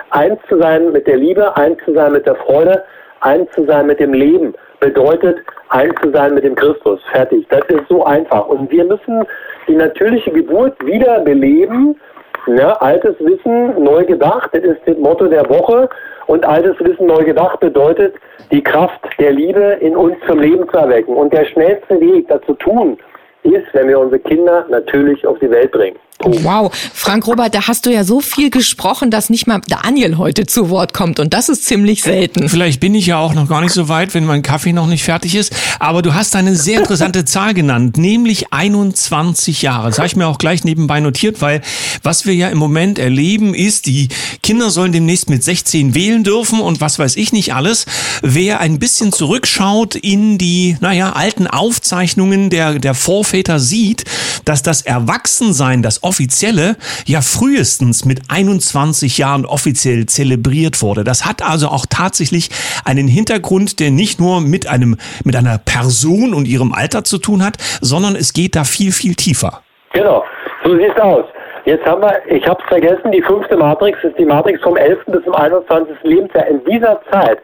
Eins 0.10 0.39
zu 0.50 0.58
sein 0.58 0.91
mit 0.91 1.08
der 1.08 1.17
Liebe, 1.17 1.55
eins 1.55 1.77
zu 1.86 1.93
sein 1.93 2.12
mit 2.12 2.25
der 2.25 2.36
Freude, 2.36 2.84
eins 3.22 3.50
zu 3.51 3.65
sein 3.65 3.88
mit 3.88 4.00
dem 4.00 4.13
Leben 4.13 4.53
bedeutet, 4.81 5.38
eins 5.70 5.93
zu 6.01 6.12
sein 6.12 6.34
mit 6.34 6.43
dem 6.43 6.55
Christus. 6.55 7.00
Fertig. 7.12 7.48
Das 7.50 7.63
ist 7.67 7.88
so 7.88 8.03
einfach. 8.03 8.48
Und 8.48 8.70
wir 8.72 8.84
müssen 8.84 9.25
die 9.68 9.75
natürliche 9.75 10.32
Geburt 10.32 10.74
wieder 10.86 11.20
beleben. 11.22 12.00
Ja, 12.48 12.74
altes 12.74 13.15
Wissen, 13.20 13.84
neu 13.84 14.03
gedacht, 14.03 14.50
das 14.53 14.63
ist 14.63 14.82
das 14.86 14.98
Motto 14.98 15.27
der 15.27 15.48
Woche. 15.50 15.89
Und 16.27 16.46
altes 16.46 16.80
Wissen 16.80 17.08
neu 17.08 17.24
gedacht 17.24 17.60
bedeutet, 17.60 18.15
die 18.51 18.63
Kraft 18.63 19.01
der 19.20 19.32
Liebe 19.32 19.77
in 19.82 19.96
uns 19.96 20.15
zum 20.27 20.39
Leben 20.39 20.68
zu 20.70 20.77
erwecken. 20.77 21.15
Und 21.15 21.34
der 21.34 21.46
schnellste 21.46 22.00
Weg, 22.00 22.27
das 22.30 22.41
zu 22.41 22.53
tun, 22.53 22.98
ist, 23.44 23.68
wenn 23.74 23.88
wir 23.88 24.00
unsere 24.00 24.20
Kinder 24.20 24.65
natürlich 24.70 25.25
auf 25.25 25.39
die 25.39 25.50
Welt 25.50 25.72
bringen. 25.72 25.98
Oh, 26.24 26.44
wow. 26.44 26.72
Frank 26.94 27.25
Robert, 27.28 27.56
da 27.56 27.68
hast 27.68 27.86
du 27.86 27.92
ja 27.92 28.04
so 28.04 28.20
viel 28.20 28.50
gesprochen, 28.50 29.10
dass 29.10 29.30
nicht 29.30 29.48
mal 29.48 29.62
Daniel 29.68 30.18
heute 30.18 30.46
zu 30.46 30.70
Wort 30.70 30.94
kommt. 30.94 31.20
Und 31.20 31.34
das 31.34 31.50
ist 31.50 31.66
ziemlich 31.66 32.04
selten. 32.04 32.48
Vielleicht 32.50 32.80
bin 32.80 32.94
ich 32.94 33.08
ja 33.08 33.18
auch 33.18 33.34
noch 33.34 33.48
gar 33.48 33.62
nicht 33.62 33.74
so 33.74 33.90
weit, 33.90 34.13
wenn 34.13 34.25
mein 34.25 34.44
Kaffee 34.44 34.74
noch 34.74 34.88
nicht 34.88 35.04
fertig 35.04 35.36
ist. 35.36 35.54
Aber 35.80 36.01
du 36.01 36.13
hast 36.13 36.36
eine 36.36 36.56
sehr 36.56 36.80
interessante 36.80 37.25
Zahl 37.32 37.54
genannt, 37.54 37.98
nämlich 37.98 38.54
21 38.54 39.62
Jahre. 39.62 39.90
Das 39.90 39.98
habe 39.98 40.08
ich 40.08 40.16
mir 40.16 40.28
auch 40.28 40.38
gleich 40.38 40.63
nebenbei 40.63 41.00
notiert, 41.00 41.42
weil 41.42 41.62
was 42.04 42.25
wir 42.25 42.36
ja 42.36 42.50
im 42.50 42.58
Moment 42.58 43.00
erleben, 43.00 43.54
ist, 43.54 43.86
die 43.86 44.10
Kinder 44.44 44.70
sollen 44.70 44.92
demnächst 44.92 45.30
mit 45.30 45.44
16 45.44 45.96
wählen 45.96 46.24
dürfen 46.24 46.60
und 46.60 46.82
was 46.82 47.00
weiß 47.00 47.16
ich 47.16 47.34
nicht 47.34 47.54
alles. 47.54 47.86
Wer 48.22 48.60
ein 48.60 48.80
bisschen 48.80 49.12
zurückschaut 49.12 49.96
in 49.96 50.38
die, 50.38 50.78
naja, 50.82 51.13
alten 51.13 51.48
Aufzeichnungen 51.48 52.50
der, 52.50 52.80
der 52.80 52.94
Vorväter 52.94 53.60
sieht, 53.60 54.06
dass 54.46 54.63
das 54.63 54.82
Erwachsensein, 54.82 55.82
das 55.82 56.04
offizielle 56.12 56.75
ja 57.06 57.22
frühestens 57.22 58.03
mit 58.03 58.20
21 58.27 59.18
Jahren 59.18 59.46
offiziell 59.46 60.08
zelebriert 60.08 60.82
wurde. 60.82 61.06
Das 61.06 61.25
hat 61.25 61.41
also 61.41 61.70
auch 61.70 61.86
tatsächlich 61.89 62.50
einen 62.84 63.08
Hintergrund, 63.08 63.80
der 63.80 63.91
nicht 63.91 64.20
nur 64.20 64.41
mit 64.41 64.68
einem, 64.68 64.98
mit 65.24 65.38
einer 65.38 65.58
Person 65.58 66.34
und 66.34 66.50
ihrem 66.50 66.74
Alter 66.74 67.06
zu 67.06 67.18
tun 67.18 67.46
hat, 67.46 67.56
sondern 67.80 68.18
es 68.18 68.34
geht 68.34 68.58
da 68.58 68.65
viel, 68.65 68.91
viel 68.91 69.15
tiefer. 69.15 69.62
Genau, 69.94 70.25
so 70.65 70.75
sieht 70.75 70.91
es 70.94 71.01
aus. 71.01 71.24
Jetzt 71.63 71.86
haben 71.86 72.01
wir, 72.01 72.20
ich 72.27 72.46
habe 72.46 72.60
es 72.62 72.68
vergessen, 72.68 73.12
die 73.13 73.22
fünfte 73.22 73.56
Matrix 73.56 74.03
ist 74.03 74.18
die 74.18 74.25
Matrix 74.25 74.62
vom 74.62 74.75
11. 74.75 75.06
bis 75.08 75.24
zum 75.24 75.36
21. 75.36 75.96
Lebensjahr. 76.03 76.48
In 76.48 76.62
dieser 76.65 77.00
Zeit 77.10 77.38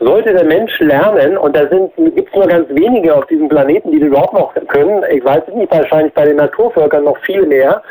sollte 0.00 0.32
der 0.32 0.44
Mensch 0.44 0.78
lernen, 0.80 1.36
und 1.36 1.54
da 1.56 1.64
gibt 1.64 2.28
es 2.28 2.34
nur 2.34 2.46
ganz 2.46 2.68
wenige 2.70 3.14
auf 3.14 3.26
diesem 3.26 3.48
Planeten, 3.48 3.90
die 3.90 4.00
das 4.00 4.08
überhaupt 4.08 4.34
noch 4.34 4.54
können, 4.68 5.02
ich 5.10 5.24
weiß 5.24 5.42
es 5.48 5.54
nicht, 5.54 5.72
wahrscheinlich 5.72 6.14
bei 6.14 6.24
den 6.24 6.36
Naturvölkern 6.36 7.04
noch 7.04 7.18
viel 7.18 7.46
mehr, 7.46 7.82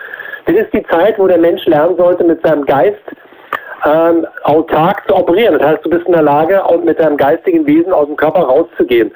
das 0.45 0.55
ist 0.55 0.73
die 0.73 0.83
Zeit, 0.83 1.17
wo 1.17 1.27
der 1.27 1.37
Mensch 1.37 1.65
lernen 1.65 1.95
sollte, 1.97 2.23
mit 2.23 2.41
seinem 2.41 2.65
Geist 2.65 3.01
ähm, 3.85 4.25
autark 4.43 5.03
zu 5.07 5.15
operieren. 5.15 5.57
Das 5.57 5.67
heißt, 5.67 5.85
du 5.85 5.89
bist 5.89 6.05
in 6.05 6.13
der 6.13 6.21
Lage, 6.21 6.61
mit 6.83 6.99
deinem 6.99 7.17
geistigen 7.17 7.65
Wesen 7.65 7.91
aus 7.93 8.07
dem 8.07 8.15
Körper 8.15 8.41
rauszugehen. 8.41 9.11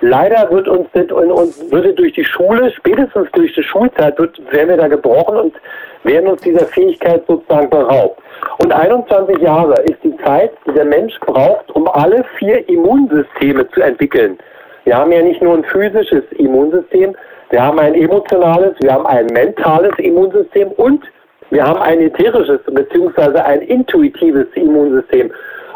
Leider 0.00 0.50
wird 0.50 0.68
uns, 0.68 0.86
das, 0.92 1.10
uns 1.10 1.70
würde 1.70 1.94
durch 1.94 2.12
die 2.12 2.24
Schule, 2.24 2.70
spätestens 2.72 3.30
durch 3.32 3.54
die 3.54 3.62
Schulzeit, 3.62 4.18
wird, 4.18 4.38
werden 4.52 4.68
wir 4.68 4.76
da 4.76 4.88
gebrochen 4.88 5.36
und 5.36 5.54
werden 6.04 6.28
uns 6.28 6.42
dieser 6.42 6.66
Fähigkeit 6.66 7.22
sozusagen 7.26 7.70
beraubt. 7.70 8.20
Und 8.58 8.72
21 8.72 9.38
Jahre 9.38 9.74
ist 9.84 9.98
die 10.04 10.16
Zeit, 10.18 10.52
die 10.66 10.72
der 10.72 10.84
Mensch 10.84 11.18
braucht, 11.20 11.70
um 11.72 11.88
alle 11.88 12.24
vier 12.38 12.68
Immunsysteme 12.68 13.68
zu 13.70 13.80
entwickeln. 13.80 14.38
Wir 14.84 14.96
haben 14.96 15.10
ja 15.10 15.22
nicht 15.22 15.42
nur 15.42 15.54
ein 15.54 15.64
physisches 15.64 16.24
Immunsystem, 16.32 17.16
wir 17.50 17.62
haben 17.62 17.78
ein 17.78 17.94
emotionales, 17.94 18.74
wir 18.80 18.92
haben 18.92 19.06
ein 19.06 19.26
mentales 19.26 19.96
Immunsystem 19.98 20.68
und 20.72 21.04
wir 21.50 21.64
haben 21.64 21.80
ein 21.80 22.00
ätherisches 22.00 22.60
bzw. 22.66 23.38
ein 23.38 23.62
intuitives 23.62 24.46
Immunsystem. 24.54 25.30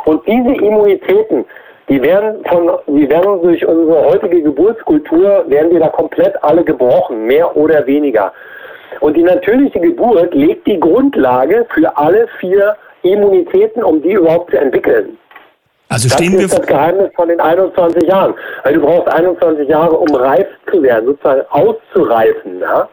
Und 0.05 0.27
diese 0.27 0.55
Immunitäten, 0.55 1.45
die 1.89 2.03
werden 2.03 2.45
von, 2.47 2.71
die 2.89 3.09
werden 3.09 3.41
durch 3.43 3.65
unsere 3.65 4.05
heutige 4.05 4.43
Geburtskultur, 4.43 5.45
werden 5.47 5.71
wir 5.71 5.81
da 5.81 5.89
komplett 5.89 6.43
alle 6.43 6.65
gebrochen, 6.65 7.27
mehr 7.27 7.57
oder 7.57 7.87
weniger. 7.87 8.33
Und 8.99 9.17
die 9.17 9.23
natürliche 9.23 9.79
Geburt 9.79 10.35
legt 10.35 10.67
die 10.67 10.81
Grundlage 10.81 11.67
für 11.73 11.97
alle 11.97 12.27
vier 12.41 12.77
Immunitäten, 13.03 13.85
um 13.85 14.03
die 14.03 14.13
überhaupt 14.13 14.51
zu 14.51 14.59
entwickeln. 14.59 15.17
Also 15.91 16.09
stehen 16.09 16.35
das 16.35 16.45
ist 16.45 16.53
wir 16.53 16.59
das 16.59 16.67
Geheimnis 16.69 17.11
von 17.17 17.29
den 17.29 17.41
21 17.41 18.09
Jahren. 18.09 18.35
Weil 18.63 18.75
du 18.75 18.81
brauchst 18.81 19.13
21 19.13 19.69
Jahre, 19.69 19.97
um 19.97 20.15
reif 20.15 20.47
zu 20.71 20.83
werden, 20.83 21.07
sozusagen 21.07 21.43
auszureifen. 21.51 22.61
Ja? 22.61 22.89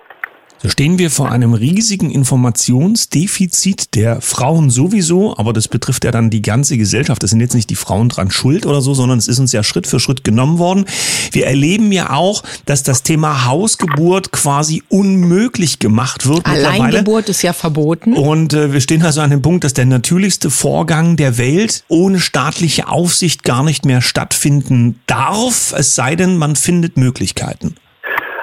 So 0.64 0.70
stehen 0.70 0.98
wir 0.98 1.12
vor 1.12 1.32
einem 1.32 1.54
riesigen 1.54 2.10
Informationsdefizit 2.10 3.94
der 3.94 4.22
Frauen 4.22 4.72
sowieso, 4.72 5.38
aber 5.38 5.54
das 5.54 5.68
betrifft 5.68 6.04
ja 6.04 6.10
dann 6.10 6.32
die 6.32 6.42
ganze 6.42 6.80
Gesellschaft. 6.80 7.22
Das 7.22 7.30
sind 7.30 7.42
jetzt 7.42 7.54
nicht 7.54 7.70
die 7.70 7.76
Frauen 7.76 8.10
dran 8.10 8.32
schuld 8.32 8.66
oder 8.66 8.82
so, 8.82 8.96
sondern 8.96 9.20
es 9.20 9.28
ist 9.28 9.38
uns 9.38 9.52
ja 9.52 9.64
Schritt 9.64 9.86
für 9.86 10.00
Schritt 10.00 10.24
genommen 10.24 10.58
worden. 10.58 10.86
Wir 11.32 11.46
erleben 11.46 11.92
ja 11.92 12.12
auch, 12.12 12.42
dass 12.66 12.82
das 12.82 13.04
Thema 13.04 13.46
Hausgeburt 13.46 14.32
quasi 14.32 14.82
unmöglich 14.90 15.78
gemacht 15.78 16.26
wird. 16.26 16.48
Alleingeburt 16.48 17.30
ist 17.30 17.44
ja 17.44 17.54
verboten. 17.54 18.14
Und 18.14 18.54
äh, 18.54 18.74
wir 18.74 18.82
stehen 18.82 19.04
also 19.04 19.22
an 19.22 19.30
dem 19.30 19.44
Punkt, 19.44 19.64
dass 19.64 19.74
der 19.74 19.86
natürlichste 19.86 20.50
Vorgang 20.50 21.18
der 21.18 21.38
Welt 21.38 21.84
ohne 21.88 22.20
staatliche 22.20 22.88
Aufsicht 22.88 23.44
gar 23.44 23.64
nicht 23.64 23.86
mehr 23.86 24.02
stattfinden 24.02 25.00
darf, 25.06 25.74
es 25.78 25.94
sei 25.94 26.16
denn, 26.16 26.38
man 26.38 26.56
findet 26.56 26.98
Möglichkeiten. 26.98 27.76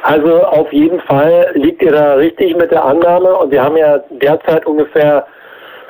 Also 0.04 0.42
auf 0.44 0.70
jeden 0.70 1.00
Fall 1.00 1.50
liegt 1.54 1.80
ihr 1.80 1.92
da 1.92 2.14
richtig 2.16 2.54
mit 2.56 2.70
der 2.70 2.84
Annahme 2.84 3.36
und 3.36 3.50
wir 3.50 3.64
haben 3.64 3.78
ja 3.78 4.00
derzeit 4.10 4.66
ungefähr, 4.66 5.26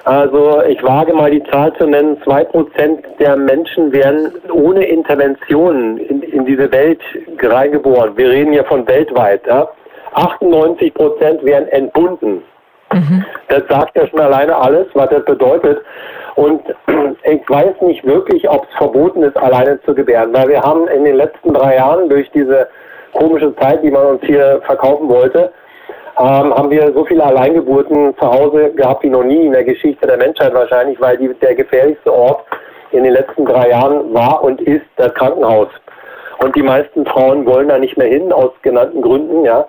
also 0.04 0.62
ich 0.62 0.80
wage 0.84 1.12
mal 1.12 1.32
die 1.32 1.42
Zahl 1.50 1.74
zu 1.74 1.84
nennen, 1.84 2.16
zwei 2.22 2.44
Prozent 2.44 3.04
der 3.18 3.34
Menschen 3.34 3.92
werden 3.92 4.30
ohne 4.52 4.84
Intervention 4.84 5.98
in, 5.98 6.22
in 6.22 6.46
diese 6.46 6.70
Welt 6.70 7.00
reingeboren. 7.42 8.16
Wir 8.16 8.30
reden 8.30 8.52
hier 8.52 8.64
von 8.64 8.86
weltweit. 8.86 9.44
Ja? 9.48 9.68
98 10.12 10.94
Prozent 10.94 11.44
werden 11.44 11.66
entbunden. 11.70 12.44
Mhm. 12.92 13.24
Das 13.48 13.64
sagt 13.68 13.96
ja 13.96 14.06
schon 14.06 14.20
alleine 14.20 14.54
alles, 14.54 14.86
was 14.94 15.10
das 15.10 15.24
bedeutet. 15.24 15.82
Und 16.36 16.62
ich 17.24 17.50
weiß 17.50 17.80
nicht 17.80 18.04
wirklich, 18.04 18.48
ob 18.48 18.64
es 18.70 18.76
verboten 18.76 19.24
ist, 19.24 19.36
alleine 19.36 19.80
zu 19.82 19.92
gebären, 19.92 20.32
weil 20.32 20.50
wir 20.50 20.62
haben 20.62 20.86
in 20.86 21.02
den 21.02 21.16
letzten 21.16 21.52
drei 21.52 21.74
Jahren 21.74 22.08
durch 22.08 22.30
diese 22.30 22.68
komische 23.14 23.54
Zeit, 23.56 23.82
die 23.82 23.90
man 23.90 24.06
uns 24.06 24.22
hier 24.24 24.60
verkaufen 24.66 25.08
wollte, 25.08 25.52
ähm, 26.18 26.54
haben 26.54 26.70
wir 26.70 26.92
so 26.92 27.04
viele 27.04 27.24
Alleingeburten 27.24 28.16
zu 28.18 28.26
Hause 28.26 28.70
gehabt 28.70 29.02
wie 29.02 29.10
noch 29.10 29.24
nie 29.24 29.46
in 29.46 29.52
der 29.52 29.64
Geschichte 29.64 30.06
der 30.06 30.16
Menschheit 30.16 30.54
wahrscheinlich, 30.54 31.00
weil 31.00 31.16
die, 31.16 31.32
der 31.34 31.54
gefährlichste 31.54 32.12
Ort 32.12 32.44
in 32.92 33.02
den 33.02 33.14
letzten 33.14 33.44
drei 33.44 33.70
Jahren 33.70 34.14
war 34.14 34.44
und 34.44 34.60
ist 34.60 34.86
das 34.96 35.12
Krankenhaus. 35.14 35.68
Und 36.38 36.54
die 36.54 36.62
meisten 36.62 37.04
Frauen 37.06 37.46
wollen 37.46 37.68
da 37.68 37.78
nicht 37.78 37.96
mehr 37.96 38.06
hin, 38.06 38.32
aus 38.32 38.52
genannten 38.62 39.02
Gründen, 39.02 39.44
ja, 39.44 39.66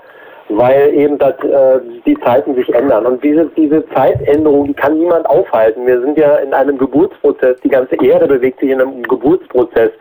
weil 0.49 0.93
eben 0.93 1.17
das, 1.17 1.33
äh, 1.39 1.79
die 2.05 2.19
Zeiten 2.19 2.53
sich 2.53 2.71
ändern. 2.73 3.05
Und 3.05 3.23
diese, 3.23 3.45
diese 3.57 3.87
Zeitänderung, 3.89 4.65
die 4.67 4.73
kann 4.73 4.97
niemand 4.97 5.27
aufhalten. 5.27 5.87
Wir 5.87 5.99
sind 6.01 6.17
ja 6.17 6.35
in 6.37 6.53
einem 6.53 6.77
Geburtsprozess, 6.77 7.59
die 7.63 7.69
ganze 7.69 7.95
Erde 8.03 8.27
bewegt 8.27 8.59
sich 8.59 8.69
in 8.69 8.81
einem 8.81 9.01
Geburtsprozess 9.03 9.91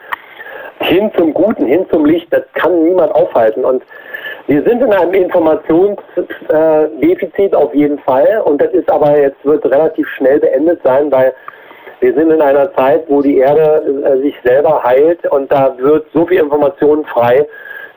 hin 0.81 1.11
zum 1.17 1.33
Guten, 1.33 1.67
hin 1.67 1.87
zum 1.91 2.05
Licht, 2.05 2.27
das 2.33 2.43
kann 2.55 2.83
niemand 2.85 3.15
aufhalten. 3.15 3.65
Und 3.65 3.85
wir 4.47 4.63
sind 4.63 4.83
in 4.83 4.93
einem 4.93 5.15
Informationsdefizit 5.15 7.55
auf 7.55 7.75
jeden 7.75 7.99
Fall 8.01 8.43
und 8.45 8.61
das 8.61 8.73
ist 8.73 8.91
aber 8.91 9.19
jetzt 9.19 9.43
wird 9.45 9.65
relativ 9.65 10.07
schnell 10.09 10.41
beendet 10.41 10.83
sein, 10.83 11.11
weil 11.11 11.33
wir 12.01 12.13
sind 12.13 12.31
in 12.31 12.43
einer 12.43 12.71
Zeit, 12.75 13.05
wo 13.09 13.23
die 13.23 13.39
Erde 13.39 13.83
äh, 14.05 14.19
sich 14.21 14.35
selber 14.45 14.83
heilt 14.83 15.27
und 15.31 15.51
da 15.51 15.75
wird 15.79 16.07
so 16.13 16.27
viel 16.27 16.41
Information 16.41 17.07
frei. 17.07 17.47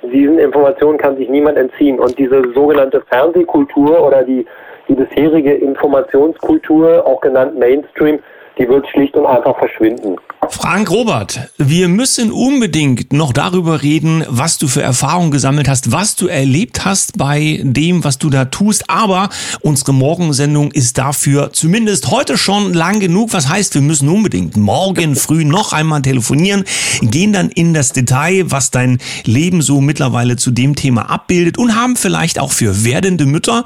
Diesen 0.01 0.39
Informationen 0.39 0.97
kann 0.97 1.17
sich 1.17 1.27
niemand 1.27 1.57
entziehen. 1.57 1.99
Und 1.99 2.17
diese 2.17 2.41
sogenannte 2.53 3.01
Fernsehkultur 3.09 4.01
oder 4.05 4.23
die, 4.23 4.45
die 4.87 4.93
bisherige 4.93 5.55
Informationskultur, 5.55 7.05
auch 7.05 7.19
genannt 7.19 7.59
Mainstream, 7.59 8.19
die 8.57 8.67
wird 8.67 8.87
schlicht 8.87 9.15
und 9.15 9.25
einfach 9.25 9.57
verschwinden. 9.57 10.15
Frank 10.49 10.89
Robert, 10.89 11.51
wir 11.57 11.87
müssen 11.89 12.31
unbedingt 12.31 13.11
noch 13.11 13.33
darüber 13.33 13.81
reden, 13.83 14.23
was 14.29 14.57
du 14.57 14.67
für 14.67 14.81
Erfahrungen 14.81 15.31
gesammelt 15.31 15.67
hast, 15.67 15.91
was 15.91 16.15
du 16.15 16.27
erlebt 16.27 16.85
hast 16.85 17.17
bei 17.17 17.59
dem, 17.63 18.03
was 18.03 18.17
du 18.17 18.29
da 18.29 18.45
tust. 18.45 18.89
Aber 18.89 19.29
unsere 19.61 19.93
Morgensendung 19.93 20.71
ist 20.71 20.97
dafür 20.97 21.51
zumindest 21.51 22.11
heute 22.11 22.37
schon 22.37 22.73
lang 22.73 22.99
genug. 22.99 23.33
Was 23.33 23.49
heißt, 23.49 23.75
wir 23.75 23.81
müssen 23.81 24.09
unbedingt 24.09 24.55
morgen 24.55 25.15
früh 25.15 25.43
noch 25.43 25.73
einmal 25.73 26.01
telefonieren, 26.01 26.63
gehen 27.01 27.33
dann 27.33 27.49
in 27.49 27.73
das 27.73 27.91
Detail, 27.91 28.45
was 28.49 28.71
dein 28.71 28.99
Leben 29.25 29.61
so 29.61 29.81
mittlerweile 29.81 30.37
zu 30.37 30.51
dem 30.51 30.75
Thema 30.75 31.09
abbildet 31.09 31.57
und 31.57 31.75
haben 31.75 31.95
vielleicht 31.95 32.39
auch 32.39 32.51
für 32.51 32.85
werdende 32.85 33.25
Mütter 33.25 33.65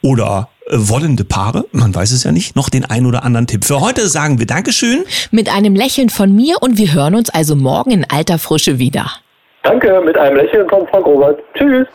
oder 0.00 0.48
wollende 0.72 1.24
Paare, 1.24 1.66
man 1.72 1.94
weiß 1.94 2.12
es 2.12 2.24
ja 2.24 2.32
nicht, 2.32 2.56
noch 2.56 2.68
den 2.70 2.84
ein 2.84 3.06
oder 3.06 3.24
anderen 3.24 3.46
Tipp. 3.46 3.64
Für 3.64 3.80
heute 3.80 4.08
sagen 4.08 4.38
wir 4.38 4.46
Dankeschön. 4.46 5.04
Mit 5.30 5.54
einem 5.54 5.74
Lächeln 5.74 6.08
von 6.08 6.34
mir 6.34 6.56
und 6.60 6.78
wir 6.78 6.92
hören 6.94 7.14
uns 7.14 7.30
also 7.30 7.54
morgen 7.54 7.90
in 7.90 8.06
alter 8.08 8.38
Frische 8.38 8.78
wieder. 8.78 9.06
Danke, 9.62 10.00
mit 10.04 10.16
einem 10.16 10.36
Lächeln 10.36 10.68
von 10.68 10.86
Frank 10.88 11.06
Robert. 11.06 11.38
Tschüss. 11.54 11.86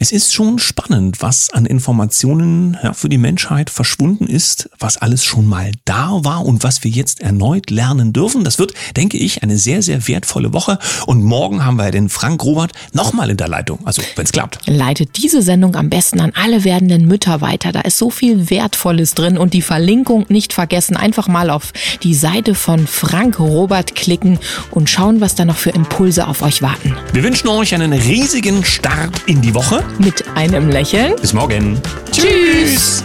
Es 0.00 0.10
ist 0.10 0.34
schon 0.34 0.58
spannend, 0.58 1.22
was 1.22 1.50
an 1.50 1.66
Informationen 1.66 2.76
ja, 2.82 2.92
für 2.94 3.08
die 3.08 3.16
Menschheit 3.16 3.70
verschwunden 3.70 4.26
ist, 4.26 4.68
was 4.80 4.96
alles 4.96 5.24
schon 5.24 5.46
mal 5.46 5.70
da 5.84 6.18
war 6.24 6.44
und 6.44 6.64
was 6.64 6.82
wir 6.82 6.90
jetzt 6.90 7.20
erneut 7.20 7.70
lernen 7.70 8.12
dürfen. 8.12 8.42
Das 8.42 8.58
wird, 8.58 8.74
denke 8.96 9.16
ich, 9.16 9.44
eine 9.44 9.56
sehr, 9.56 9.82
sehr 9.82 10.08
wertvolle 10.08 10.52
Woche. 10.52 10.80
Und 11.06 11.22
morgen 11.22 11.64
haben 11.64 11.76
wir 11.76 11.92
den 11.92 12.08
Frank 12.08 12.42
Robert 12.42 12.72
nochmal 12.92 13.30
in 13.30 13.36
der 13.36 13.46
Leitung, 13.46 13.78
also 13.84 14.02
wenn 14.16 14.24
es 14.24 14.32
klappt. 14.32 14.58
Leitet 14.66 15.16
diese 15.16 15.42
Sendung 15.42 15.76
am 15.76 15.90
besten 15.90 16.20
an 16.20 16.32
alle 16.34 16.64
werdenden 16.64 17.06
Mütter 17.06 17.40
weiter. 17.40 17.70
Da 17.70 17.82
ist 17.82 17.96
so 17.96 18.10
viel 18.10 18.50
Wertvolles 18.50 19.14
drin 19.14 19.38
und 19.38 19.54
die 19.54 19.62
Verlinkung 19.62 20.26
nicht 20.28 20.52
vergessen. 20.52 20.96
Einfach 20.96 21.28
mal 21.28 21.50
auf 21.50 21.72
die 22.02 22.14
Seite 22.14 22.56
von 22.56 22.88
Frank 22.88 23.38
Robert 23.38 23.94
klicken 23.94 24.40
und 24.72 24.90
schauen, 24.90 25.20
was 25.20 25.36
da 25.36 25.44
noch 25.44 25.56
für 25.56 25.70
Impulse 25.70 26.26
auf 26.26 26.42
euch 26.42 26.62
warten. 26.62 26.96
Wir 27.12 27.22
wünschen 27.22 27.46
euch 27.46 27.72
einen 27.74 27.92
riesigen 27.92 28.64
Start 28.64 29.22
in 29.26 29.40
die 29.40 29.54
Woche 29.54 29.83
mit 29.98 30.24
einem 30.34 30.68
Lächeln. 30.68 31.14
Bis 31.20 31.32
morgen. 31.32 31.80
Tschüss. 32.10 33.04